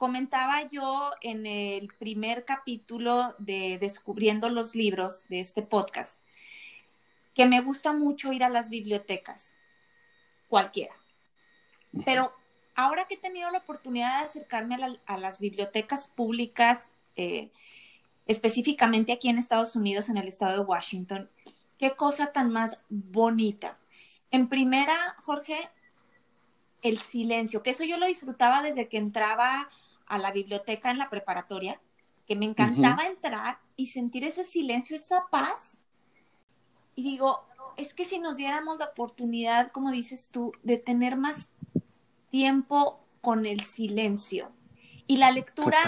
comentaba 0.04 0.66
yo 0.66 1.12
en 1.22 1.46
el 1.46 1.88
primer 1.98 2.44
capítulo 2.44 3.34
de 3.38 3.78
Descubriendo 3.78 4.50
los 4.50 4.74
libros 4.74 5.26
de 5.30 5.40
este 5.40 5.62
podcast 5.62 6.20
que 7.32 7.46
me 7.46 7.62
gusta 7.62 7.94
mucho 7.94 8.30
ir 8.30 8.44
a 8.44 8.50
las 8.50 8.68
bibliotecas, 8.68 9.56
cualquiera. 10.46 10.94
Pero 12.04 12.34
ahora 12.74 13.06
que 13.06 13.14
he 13.14 13.16
tenido 13.16 13.50
la 13.50 13.60
oportunidad 13.60 14.18
de 14.20 14.26
acercarme 14.26 14.76
a, 15.06 15.16
las 15.16 15.38
bibliotecas 15.38 16.06
públicas, 16.06 16.92
eh, 17.16 17.50
específicamente 18.26 19.10
aquí 19.10 19.30
en 19.30 19.38
Estados 19.38 19.74
Unidos, 19.74 20.10
en 20.10 20.18
el 20.18 20.28
estado 20.28 20.52
de 20.52 20.66
Washington, 20.66 21.30
qué 21.78 21.96
cosa 21.96 22.30
tan 22.30 22.52
más 22.52 22.78
bonita. 22.90 23.78
En 24.30 24.50
primera, 24.50 25.16
Jorge, 25.22 25.56
el 26.82 26.98
silencio, 26.98 27.62
que 27.62 27.70
eso 27.70 27.84
yo 27.84 27.96
lo 27.96 28.06
disfrutaba 28.06 28.60
desde 28.60 28.90
que 28.90 28.98
entraba 28.98 29.70
a 30.06 30.18
la 30.18 30.30
biblioteca 30.32 30.90
en 30.90 30.98
la 30.98 31.10
preparatoria, 31.10 31.80
que 32.26 32.36
me 32.36 32.46
encantaba 32.46 33.06
entrar 33.06 33.58
y 33.76 33.88
sentir 33.88 34.24
ese 34.24 34.44
silencio, 34.44 34.96
esa 34.96 35.26
paz. 35.30 35.84
Y 36.94 37.02
digo, 37.02 37.44
es 37.76 37.92
que 37.92 38.04
si 38.04 38.18
nos 38.18 38.36
diéramos 38.36 38.78
la 38.78 38.86
oportunidad, 38.86 39.72
como 39.72 39.90
dices 39.90 40.30
tú, 40.30 40.52
de 40.62 40.78
tener 40.78 41.16
más 41.16 41.48
tiempo 42.30 43.00
con 43.20 43.46
el 43.46 43.60
silencio. 43.60 44.50
Y 45.06 45.18
la 45.18 45.30
lectura 45.30 45.78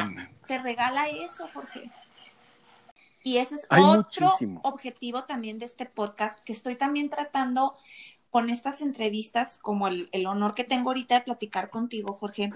te 0.47 0.59
regala 0.59 1.09
eso, 1.09 1.49
Jorge. 1.53 1.91
Y 3.23 3.39
ese 3.39 3.57
es 3.57 3.67
otro 3.71 4.33
objetivo 4.63 5.25
también 5.25 5.59
de 5.59 5.65
este 5.65 5.87
podcast 5.87 6.39
que 6.45 6.53
estoy 6.53 6.77
también 6.77 7.11
tratando 7.11 7.77
con 8.31 8.51
estas 8.51 8.83
entrevistas, 8.83 9.59
como 9.59 9.89
el, 9.89 10.27
honor 10.27 10.55
que 10.55 10.63
tengo 10.63 10.91
ahorita 10.91 11.17
de 11.17 11.21
platicar 11.23 11.71
contigo, 11.71 12.13
Jorge, 12.13 12.53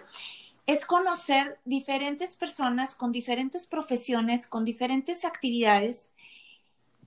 es 0.70 0.84
conocer 0.84 1.58
diferentes 1.64 2.36
personas 2.36 2.94
con 2.94 3.10
diferentes 3.10 3.66
profesiones, 3.66 4.46
con 4.46 4.64
diferentes 4.64 5.24
actividades 5.24 6.12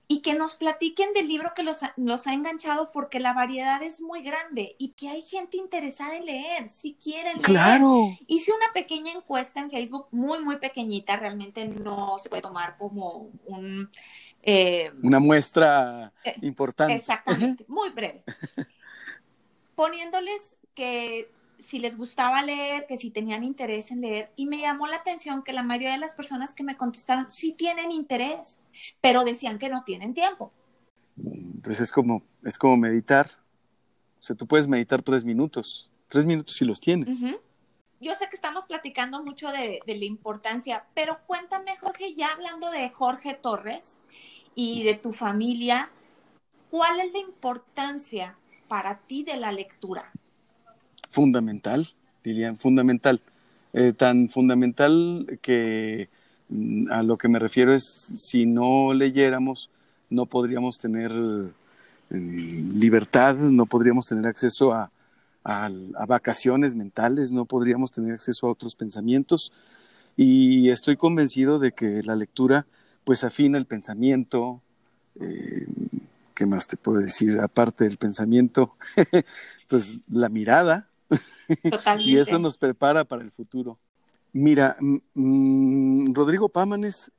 y 0.06 0.20
que 0.20 0.34
nos 0.34 0.54
platiquen 0.54 1.14
del 1.14 1.28
libro 1.28 1.52
que 1.56 1.62
los, 1.62 1.82
ha 1.82 2.34
enganchado 2.34 2.92
porque 2.92 3.20
la 3.20 3.32
variedad 3.32 3.82
es 3.82 4.02
muy 4.02 4.22
grande 4.22 4.76
y 4.78 4.90
que 4.90 5.08
hay 5.08 5.22
gente 5.22 5.56
interesada 5.56 6.14
en 6.16 6.26
leer, 6.26 6.68
si 6.68 6.92
quieren 6.92 7.36
leer. 7.36 7.42
Claro. 7.42 8.10
Hice 8.26 8.52
una 8.52 8.70
pequeña 8.74 9.12
encuesta 9.12 9.60
en 9.60 9.70
Facebook, 9.70 10.08
muy, 10.10 10.44
muy 10.44 10.58
pequeñita, 10.58 11.16
realmente 11.16 11.66
no 11.66 12.18
se 12.18 12.28
puede 12.28 12.42
tomar 12.42 12.76
como 12.76 13.30
un 13.46 13.90
eh, 14.42 14.92
Una 15.02 15.20
muestra 15.20 16.12
eh, 16.22 16.36
importante. 16.42 16.96
Exactamente, 16.96 17.64
muy 17.66 17.88
breve. 17.88 18.24
Poniéndoles 19.74 20.54
que 20.74 21.30
si 21.66 21.78
les 21.78 21.96
gustaba 21.96 22.42
leer, 22.42 22.86
que 22.86 22.96
si 22.96 23.10
tenían 23.10 23.44
interés 23.44 23.90
en 23.90 24.00
leer, 24.00 24.32
y 24.36 24.46
me 24.46 24.60
llamó 24.60 24.86
la 24.86 24.96
atención 24.96 25.42
que 25.42 25.52
la 25.52 25.62
mayoría 25.62 25.92
de 25.92 25.98
las 25.98 26.14
personas 26.14 26.54
que 26.54 26.64
me 26.64 26.76
contestaron 26.76 27.30
sí 27.30 27.52
tienen 27.52 27.92
interés, 27.92 28.60
pero 29.00 29.24
decían 29.24 29.58
que 29.58 29.68
no 29.68 29.84
tienen 29.84 30.14
tiempo. 30.14 30.52
Pues 31.62 31.80
es 31.80 31.92
como, 31.92 32.22
es 32.44 32.58
como 32.58 32.76
meditar. 32.76 33.30
O 34.18 34.22
sea, 34.22 34.36
tú 34.36 34.46
puedes 34.46 34.66
meditar 34.66 35.02
tres 35.02 35.24
minutos, 35.24 35.90
tres 36.08 36.24
minutos 36.24 36.56
si 36.56 36.64
los 36.64 36.80
tienes 36.80 37.22
yo 38.04 38.14
sé 38.14 38.28
que 38.28 38.36
estamos 38.36 38.66
platicando 38.66 39.24
mucho 39.24 39.48
de, 39.48 39.80
la 39.86 40.04
importancia, 40.04 40.84
pero 40.94 41.18
cuéntame, 41.26 41.76
Jorge, 41.78 42.14
ya 42.14 42.32
hablando 42.32 42.70
de 42.70 42.90
Jorge 42.90 43.32
Torres 43.32 43.98
y 44.54 44.84
de 44.84 44.94
tu 44.94 45.14
familia, 45.14 45.90
¿cuál 46.70 47.00
es 47.00 47.12
la 47.12 47.18
importancia 47.18 48.36
para 48.68 48.98
ti 48.98 49.24
de 49.24 49.38
la 49.38 49.52
lectura? 49.52 50.12
Fundamental, 51.14 51.86
Lilian, 52.24 52.58
fundamental. 52.58 53.20
Eh, 53.72 53.92
tan 53.92 54.28
fundamental 54.28 55.38
que 55.40 56.08
mm, 56.48 56.90
a 56.90 57.04
lo 57.04 57.16
que 57.18 57.28
me 57.28 57.38
refiero 57.38 57.72
es, 57.72 57.84
si 57.84 58.46
no 58.46 58.92
leyéramos, 58.92 59.70
no 60.10 60.26
podríamos 60.26 60.80
tener 60.80 61.12
mm, 61.12 62.76
libertad, 62.76 63.36
no 63.36 63.66
podríamos 63.66 64.06
tener 64.06 64.26
acceso 64.26 64.72
a, 64.72 64.90
a, 65.44 65.70
vacaciones 66.08 66.74
mentales, 66.74 67.30
no 67.30 67.44
podríamos 67.44 67.92
tener 67.92 68.14
acceso 68.14 68.48
a 68.48 68.50
otros 68.50 68.74
pensamientos 68.74 69.52
y 70.16 70.68
estoy 70.70 70.96
convencido 70.96 71.60
de 71.60 71.70
que 71.70 72.02
la 72.02 72.16
lectura 72.16 72.66
pues 73.04 73.22
afina 73.22 73.56
el 73.56 73.66
pensamiento, 73.66 74.62
eh, 75.20 75.68
¿qué 76.34 76.44
más 76.44 76.66
te 76.66 76.76
puedo 76.76 76.98
decir? 76.98 77.38
Aparte 77.38 77.84
del 77.84 77.98
pensamiento, 77.98 78.74
pues 79.68 79.94
la 80.08 80.28
mirada 80.28 80.88
y 82.00 82.16
eso 82.16 82.38
nos 82.38 82.58
prepara 82.58 83.04
para 83.04 83.22
el 83.22 83.30
futuro. 83.30 83.78
Mira, 84.32 84.76
Rodrigo 85.14 86.48
Pámanes, 86.48 87.12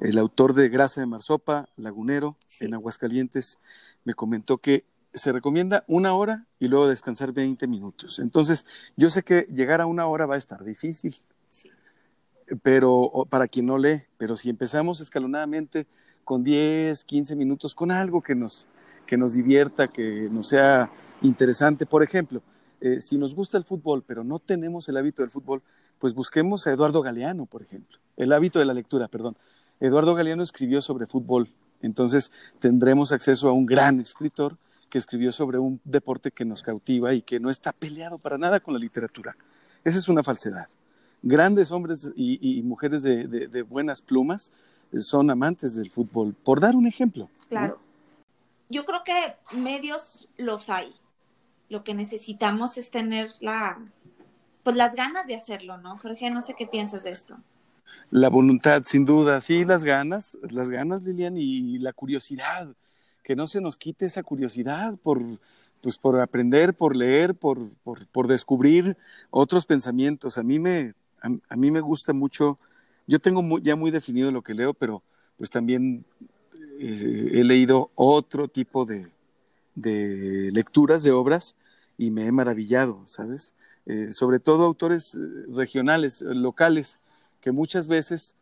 el 0.00 0.18
autor 0.18 0.52
de 0.52 0.68
Grasa 0.68 1.00
de 1.00 1.06
Marsopa, 1.06 1.68
Lagunero, 1.76 2.36
en 2.60 2.74
Aguascalientes, 2.74 3.58
me 4.04 4.14
comentó 4.14 4.58
que 4.58 4.84
se 5.14 5.32
recomienda 5.32 5.84
una 5.86 6.14
hora 6.14 6.46
y 6.58 6.68
luego 6.68 6.88
descansar 6.88 7.32
20 7.32 7.66
minutos. 7.66 8.18
Entonces, 8.18 8.66
yo 8.96 9.10
sé 9.10 9.22
que 9.22 9.42
llegar 9.54 9.80
a 9.80 9.86
una 9.86 10.06
hora 10.06 10.26
va 10.26 10.34
a 10.34 10.38
estar 10.38 10.62
difícil, 10.64 11.14
pero 12.62 13.26
para 13.30 13.48
quien 13.48 13.66
no 13.66 13.78
lee, 13.78 14.02
pero 14.18 14.36
si 14.36 14.50
empezamos 14.50 15.00
escalonadamente 15.00 15.86
con 16.24 16.44
10, 16.44 17.04
15 17.04 17.36
minutos, 17.36 17.74
con 17.74 17.90
algo 17.90 18.20
que 18.20 18.34
nos, 18.34 18.68
que 19.06 19.16
nos 19.16 19.34
divierta, 19.34 19.88
que 19.88 20.28
nos 20.30 20.48
sea 20.48 20.90
interesante, 21.22 21.86
por 21.86 22.02
ejemplo, 22.02 22.42
eh, 22.80 23.00
si 23.00 23.16
nos 23.16 23.34
gusta 23.34 23.58
el 23.58 23.64
fútbol, 23.64 24.02
pero 24.06 24.24
no 24.24 24.38
tenemos 24.38 24.88
el 24.88 24.96
hábito 24.96 25.22
del 25.22 25.30
fútbol, 25.30 25.62
pues 25.98 26.14
busquemos 26.14 26.66
a 26.66 26.72
Eduardo 26.72 27.02
Galeano, 27.02 27.46
por 27.46 27.62
ejemplo, 27.62 27.98
el 28.16 28.32
hábito 28.32 28.58
de 28.58 28.64
la 28.64 28.74
lectura, 28.74 29.08
perdón. 29.08 29.36
Eduardo 29.80 30.14
Galeano 30.14 30.42
escribió 30.42 30.80
sobre 30.80 31.06
fútbol, 31.06 31.50
entonces 31.82 32.32
tendremos 32.58 33.12
acceso 33.12 33.48
a 33.48 33.52
un 33.52 33.66
gran 33.66 34.00
escritor 34.00 34.56
que 34.88 34.98
escribió 34.98 35.32
sobre 35.32 35.58
un 35.58 35.80
deporte 35.84 36.30
que 36.30 36.44
nos 36.44 36.62
cautiva 36.62 37.12
y 37.12 37.22
que 37.22 37.40
no 37.40 37.50
está 37.50 37.72
peleado 37.72 38.18
para 38.18 38.38
nada 38.38 38.60
con 38.60 38.74
la 38.74 38.80
literatura. 38.80 39.36
Esa 39.84 39.98
es 39.98 40.08
una 40.08 40.22
falsedad. 40.22 40.68
Grandes 41.22 41.70
hombres 41.70 42.12
y, 42.14 42.62
mujeres 42.62 43.02
de, 43.02 43.62
buenas 43.62 44.00
plumas 44.02 44.52
son 44.98 45.30
amantes 45.30 45.76
del 45.76 45.90
fútbol, 45.90 46.34
por 46.34 46.60
dar 46.60 46.76
un 46.76 46.86
ejemplo. 46.86 47.28
Claro. 47.48 47.78
Yo 48.68 48.84
creo 48.84 49.02
que 49.04 49.36
medios 49.56 50.28
los 50.36 50.68
hay. 50.70 50.94
Lo 51.68 51.84
que 51.84 51.94
necesitamos 51.94 52.78
es 52.78 52.90
tener 52.90 53.28
la, 53.40 53.78
pues 54.62 54.76
las 54.76 54.94
ganas 54.94 55.26
de 55.26 55.34
hacerlo, 55.34 55.78
¿no? 55.78 55.98
Jorge, 55.98 56.30
no 56.30 56.40
sé 56.40 56.54
qué 56.54 56.66
piensas 56.66 57.04
de 57.04 57.10
esto. 57.10 57.36
La 58.10 58.28
voluntad, 58.28 58.82
sin 58.84 59.04
duda, 59.04 59.40
sí, 59.40 59.64
las 59.64 59.84
ganas, 59.84 60.38
las 60.50 60.70
ganas, 60.70 61.04
Lilian, 61.04 61.36
y 61.36 61.78
la 61.78 61.92
curiosidad 61.92 62.74
que 63.26 63.34
no 63.34 63.48
se 63.48 63.60
nos 63.60 63.76
quite 63.76 64.06
esa 64.06 64.22
curiosidad 64.22 64.96
por, 65.02 65.20
pues, 65.80 65.98
por 65.98 66.20
aprender, 66.20 66.74
por 66.74 66.94
leer, 66.94 67.34
por, 67.34 67.70
por, 67.82 68.28
descubrir 68.28 68.96
otros 69.30 69.66
pensamientos. 69.66 70.38
A 70.38 70.44
mí 70.44 70.60
me, 70.60 70.94
a, 71.20 71.56
mí 71.56 71.72
me 71.72 71.80
gusta 71.80 72.12
mucho, 72.12 72.56
yo 73.04 73.18
tengo 73.18 73.58
ya 73.58 73.74
muy 73.74 73.90
definido 73.90 74.30
lo 74.30 74.42
que 74.42 74.54
leo, 74.54 74.74
pero 74.74 75.02
pues 75.36 75.50
también 75.50 76.04
eh, 76.78 77.30
he 77.32 77.42
leído 77.42 77.90
otro 77.96 78.46
tipo 78.46 78.84
de, 78.84 79.08
de, 79.76 80.50
lecturas 80.52 81.04
de 81.04 81.12
obras 81.12 81.54
y 81.96 82.10
me 82.10 82.26
he 82.26 82.32
maravillado, 82.32 83.02
¿sabes? 83.06 83.54
Eh, 83.86 84.10
sobre 84.10 84.40
todo 84.40 84.64
autores 84.64 85.14
eh, 85.14 85.18
regionales, 85.54 86.22
locales, 86.22 86.98
que 87.40 87.52
muchas 87.52 87.86
veces 87.86 88.34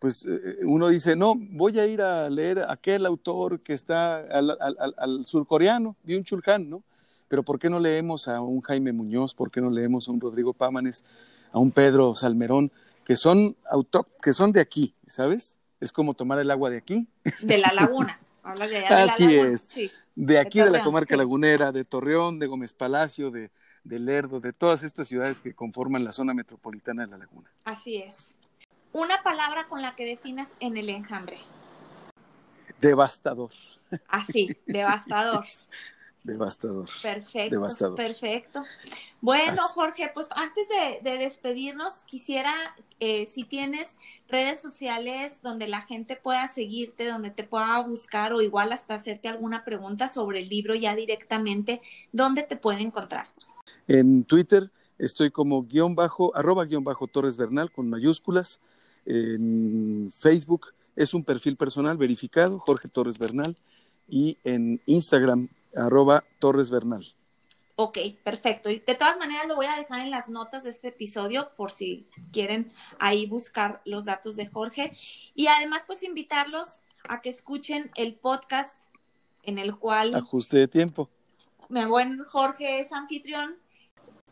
pues 0.00 0.26
uno 0.62 0.88
dice, 0.88 1.14
no, 1.14 1.34
voy 1.36 1.78
a 1.78 1.86
ir 1.86 2.00
a 2.00 2.30
leer 2.30 2.64
aquel 2.66 3.04
autor 3.04 3.60
que 3.60 3.74
está 3.74 4.20
al, 4.20 4.50
al, 4.58 4.94
al 4.96 5.26
surcoreano, 5.26 5.94
un 6.08 6.24
Chul 6.24 6.42
¿no? 6.60 6.82
Pero 7.30 7.44
¿por 7.44 7.60
qué 7.60 7.70
no 7.70 7.78
leemos 7.78 8.26
a 8.26 8.40
un 8.40 8.60
Jaime 8.60 8.92
Muñoz? 8.92 9.34
¿Por 9.34 9.52
qué 9.52 9.60
no 9.60 9.70
leemos 9.70 10.08
a 10.08 10.10
un 10.10 10.20
Rodrigo 10.20 10.52
Pámanes? 10.52 11.04
A 11.52 11.60
un 11.60 11.70
Pedro 11.70 12.16
Salmerón, 12.16 12.72
que 13.04 13.14
son, 13.14 13.56
auto, 13.70 14.04
que 14.20 14.32
son 14.32 14.50
de 14.50 14.60
aquí, 14.60 14.94
¿sabes? 15.06 15.60
Es 15.80 15.92
como 15.92 16.14
tomar 16.14 16.40
el 16.40 16.50
agua 16.50 16.70
de 16.70 16.78
aquí. 16.78 17.06
De 17.40 17.58
la 17.58 17.72
laguna. 17.72 18.18
de 18.42 18.76
allá 18.76 19.04
Así 19.04 19.34
es. 19.36 19.66
De 20.14 20.38
aquí, 20.38 20.60
de, 20.60 20.70
la 20.70 20.82
comarca 20.82 21.16
lagunera, 21.16 21.72
de 21.72 21.84
Torreón, 21.84 22.38
de 22.38 22.46
Gómez 22.46 22.72
Palacio, 22.72 23.30
de, 23.30 23.50
de 23.84 23.98
Lerdo, 23.98 24.40
de 24.40 24.52
todas 24.52 24.82
estas 24.82 25.08
ciudades 25.08 25.40
que 25.40 25.54
conforman 25.54 26.04
la 26.04 26.12
zona 26.12 26.34
metropolitana 26.34 27.04
de 27.04 27.12
la 27.12 27.18
laguna. 27.18 27.50
Así 27.64 27.96
es. 27.96 28.34
Una 28.92 29.22
palabra 29.22 29.68
con 29.68 29.82
la 29.82 29.94
que 29.94 30.04
definas 30.04 30.48
en 30.58 30.76
el 30.76 30.88
enjambre. 30.88 31.38
Devastador. 32.80 33.50
Así, 34.08 34.56
devastador. 34.66 35.44
Devastador. 36.22 36.88
Perfecto. 37.02 37.56
Devastador. 37.56 37.96
Perfecto. 37.96 38.62
Bueno, 39.22 39.62
Jorge, 39.74 40.10
pues 40.12 40.28
antes 40.30 40.66
de, 41.02 41.18
despedirnos, 41.18 42.04
quisiera, 42.06 42.52
eh, 43.00 43.26
si 43.26 43.44
tienes 43.44 43.98
redes 44.28 44.60
sociales 44.60 45.40
donde 45.42 45.68
la 45.68 45.80
gente 45.80 46.16
pueda 46.16 46.48
seguirte, 46.48 47.06
donde 47.06 47.30
te 47.30 47.44
pueda 47.44 47.80
buscar 47.82 48.32
o 48.32 48.40
igual 48.40 48.72
hasta 48.72 48.94
hacerte 48.94 49.28
alguna 49.28 49.64
pregunta 49.64 50.08
sobre 50.08 50.40
el 50.40 50.48
libro 50.48 50.74
ya 50.74 50.94
directamente, 50.94 51.80
¿dónde 52.12 52.42
te 52.42 52.56
puede 52.56 52.80
encontrar? 52.80 53.26
En 53.88 54.24
Twitter 54.24 54.70
estoy 54.98 55.30
como 55.30 55.62
guion 55.62 55.94
bajo, 55.94 56.34
arroba 56.36 56.64
guion 56.64 56.84
bajo 56.84 57.06
Torres 57.06 57.36
Bernal 57.36 57.70
con 57.70 57.88
mayúsculas. 57.88 58.60
En 59.06 60.10
Facebook 60.12 60.66
es 60.96 61.14
un 61.14 61.24
perfil 61.24 61.56
personal 61.56 61.96
verificado, 61.96 62.58
Jorge 62.58 62.88
Torres 62.88 63.18
Bernal. 63.18 63.56
Y 64.08 64.38
en 64.44 64.80
Instagram 64.86 65.48
arroba 65.74 66.24
Torres 66.38 66.70
Bernal. 66.70 67.04
Ok, 67.76 67.98
perfecto. 68.22 68.68
Y 68.68 68.80
de 68.80 68.94
todas 68.94 69.18
maneras 69.18 69.48
lo 69.48 69.56
voy 69.56 69.66
a 69.66 69.76
dejar 69.76 70.00
en 70.00 70.10
las 70.10 70.28
notas 70.28 70.64
de 70.64 70.70
este 70.70 70.88
episodio 70.88 71.48
por 71.56 71.70
si 71.70 72.10
quieren 72.32 72.70
ahí 72.98 73.26
buscar 73.26 73.80
los 73.86 74.04
datos 74.04 74.36
de 74.36 74.46
Jorge. 74.46 74.92
Y 75.34 75.46
además, 75.46 75.84
pues 75.86 76.02
invitarlos 76.02 76.82
a 77.08 77.22
que 77.22 77.30
escuchen 77.30 77.90
el 77.96 78.14
podcast 78.14 78.78
en 79.44 79.58
el 79.58 79.76
cual... 79.76 80.14
Ajuste 80.14 80.58
de 80.58 80.68
tiempo. 80.68 81.08
Mi 81.70 81.84
buen 81.86 82.22
Jorge 82.24 82.80
es 82.80 82.92
anfitrión 82.92 83.56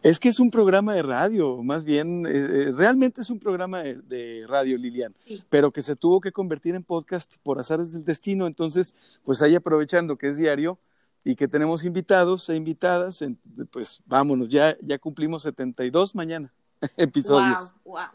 es 0.03 0.20
que 0.20 0.29
es 0.29 0.38
un 0.38 0.51
programa 0.51 0.94
de 0.94 1.03
radio, 1.03 1.61
más 1.62 1.83
bien, 1.83 2.24
eh, 2.24 2.31
eh, 2.33 2.72
realmente 2.72 3.20
es 3.20 3.31
un 3.31 3.40
programa 3.40 3.83
de, 3.83 4.44
radio, 4.46 4.79
Lilian, 4.79 5.12
pero 5.51 5.72
que 5.72 5.83
se 5.83 5.96
tuvo 5.96 6.20
que 6.20 6.31
convertir 6.31 6.77
en 6.77 6.85
podcast 6.85 7.37
por 7.42 7.59
azares 7.59 7.92
del 7.92 8.05
destino. 8.05 8.46
Entonces, 8.46 8.94
pues 9.24 9.42
ahí 9.42 9.57
aprovechando 9.57 10.16
que 10.16 10.29
es 10.29 10.37
diario 10.37 10.79
y 11.28 11.36
que 11.36 11.46
tenemos 11.46 11.84
invitados 11.84 12.48
e 12.48 12.56
invitadas, 12.56 13.22
pues 13.70 14.00
vámonos, 14.06 14.48
ya, 14.48 14.78
ya 14.80 14.98
cumplimos 14.98 15.42
72 15.42 16.14
mañana 16.14 16.50
episodios. 16.96 17.74
Wow, 17.84 17.96
wow. 17.96 18.06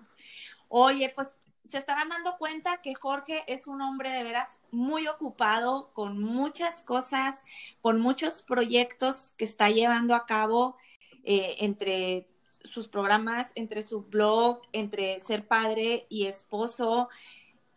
Oye, 0.68 1.14
pues 1.14 1.32
se 1.70 1.78
estarán 1.78 2.10
dando 2.10 2.38
cuenta 2.40 2.82
que 2.82 2.96
Jorge 2.96 3.44
es 3.46 3.68
un 3.68 3.84
hombre 3.84 4.10
de 4.10 4.24
veras 4.24 4.60
muy 4.72 5.06
ocupado 5.06 5.92
con 5.94 6.24
muchas 6.24 6.82
cosas, 6.82 7.46
con 7.82 8.02
muchos 8.02 8.42
proyectos 8.42 9.34
que 9.38 9.46
está 9.46 9.70
llevando 9.70 10.16
a 10.16 10.26
cabo 10.26 10.76
eh, 11.24 11.58
entre 11.60 12.28
sus 12.64 12.88
programas, 12.88 13.52
entre 13.54 13.84
su 13.84 14.02
blog, 14.02 14.64
entre 14.72 15.20
ser 15.20 15.48
padre 15.48 16.08
y 16.10 16.26
esposo 16.26 17.10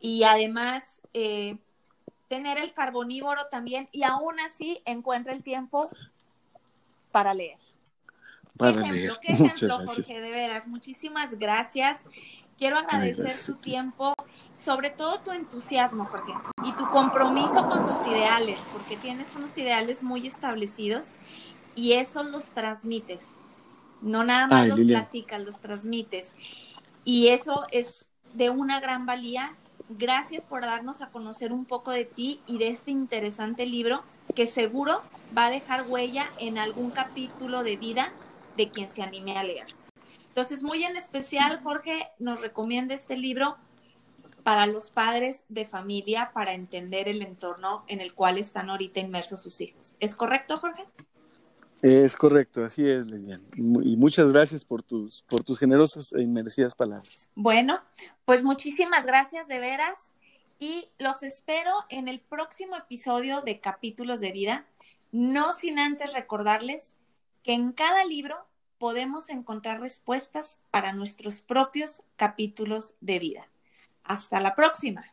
y 0.01 0.23
además 0.23 1.03
eh, 1.13 1.59
tener 2.29 2.59
el 2.59 2.73
carbonívoro 2.75 3.47
también 3.47 3.89
y 3.93 4.03
aún 4.03 4.41
así 4.41 4.83
encuentra 4.85 5.33
el 5.33 5.43
tiempo 5.43 5.91
para 7.13 7.35
leer. 7.35 7.59
Para 8.57 8.73
¿Qué 8.73 8.81
ejemplo, 8.81 8.95
leer. 8.95 9.19
¿Qué 9.21 9.33
ejemplo, 9.33 9.79
Jorge? 9.87 10.21
De 10.21 10.31
veras, 10.31 10.67
muchísimas 10.67 11.39
gracias. 11.39 12.05
Quiero 12.59 12.79
agradecer 12.79 13.33
tu 13.47 13.61
tiempo, 13.61 14.15
sobre 14.55 14.89
todo 14.89 15.21
tu 15.21 15.31
entusiasmo, 15.31 16.07
Jorge, 16.07 16.33
y 16.65 16.73
tu 16.73 16.89
compromiso 16.89 17.69
con 17.69 17.87
tus 17.87 18.07
ideales, 18.07 18.59
porque 18.73 18.97
tienes 18.97 19.29
unos 19.37 19.57
ideales 19.59 20.03
muy 20.03 20.27
establecidos 20.27 21.13
y 21.75 21.93
eso 21.93 22.23
los 22.23 22.45
transmites. 22.51 23.39
No 24.01 24.25
nada 24.25 24.47
más 24.47 24.69
los 24.69 24.81
platicas, 24.81 25.41
los 25.43 25.61
transmites. 25.61 26.35
Y 27.05 27.29
eso 27.29 27.67
es 27.71 28.07
de 28.33 28.51
una 28.51 28.81
gran 28.81 29.05
valía. 29.05 29.55
Gracias 29.89 30.45
por 30.47 30.63
darnos 30.63 31.01
a 31.01 31.11
conocer 31.11 31.53
un 31.53 31.65
poco 31.65 31.93
de 31.93 32.05
ti 32.05 32.41
y 32.47 32.59
de 32.59 32.69
este 32.69 32.91
interesante 32.91 33.67
libro 33.67 34.03
que 34.35 34.47
seguro 34.47 35.03
va 35.37 35.47
a 35.47 35.51
dejar 35.51 35.87
huella 35.89 36.29
en 36.39 36.59
algún 36.59 36.91
capítulo 36.91 37.63
de 37.63 37.77
vida 37.77 38.13
de 38.57 38.71
quien 38.71 38.91
se 38.91 39.03
anime 39.03 39.39
a 39.39 39.45
leer. 39.45 39.67
Entonces, 40.29 40.63
muy 40.63 40.83
en 40.83 40.97
especial, 40.97 41.61
Jorge 41.63 42.11
nos 42.19 42.41
recomienda 42.41 42.95
este 42.95 43.17
libro 43.17 43.57
para 44.43 44.67
los 44.67 44.91
padres 44.91 45.45
de 45.49 45.67
familia 45.67 46.31
para 46.35 46.53
entender 46.53 47.09
el 47.09 47.23
entorno 47.23 47.85
en 47.87 48.01
el 48.01 48.13
cual 48.13 48.39
están 48.39 48.71
ahorita 48.71 49.01
inmersos 49.01 49.43
sus 49.43 49.61
hijos. 49.61 49.97
¿Es 50.01 50.15
correcto, 50.15 50.57
Jorge? 50.57 50.85
Es 51.83 52.17
correcto, 52.17 52.65
así 52.65 52.89
es, 52.89 53.07
Lesbian. 53.07 53.43
Y 53.55 53.97
muchas 53.97 54.33
gracias 54.33 54.65
por 54.65 54.83
tus, 54.83 55.23
por 55.23 55.45
tus 55.45 55.59
generosas 55.59 56.13
e 56.13 56.23
inmerecidas 56.23 56.75
palabras. 56.75 57.31
Bueno, 57.35 57.81
pues 58.25 58.43
muchísimas 58.43 59.05
gracias 59.05 59.47
de 59.47 59.59
veras 59.59 60.15
y 60.59 60.89
los 60.99 61.23
espero 61.23 61.73
en 61.91 62.09
el 62.09 62.21
próximo 62.21 62.77
episodio 62.77 63.43
de 63.43 63.61
Capítulos 63.61 64.21
de 64.21 64.33
Vida, 64.33 64.67
no 65.13 65.53
sin 65.53 65.79
antes 65.79 66.13
recordarles 66.13 66.97
que 67.43 67.53
en 67.53 67.73
cada 67.73 68.05
libro 68.05 68.37
podemos 68.79 69.31
encontrar 69.31 69.81
respuestas 69.81 70.61
para 70.71 70.93
nuestros 70.93 71.41
propios 71.41 72.05
capítulos 72.17 72.95
de 73.01 73.19
vida. 73.19 73.49
Hasta 74.03 74.41
la 74.41 74.55
próxima. 74.55 75.05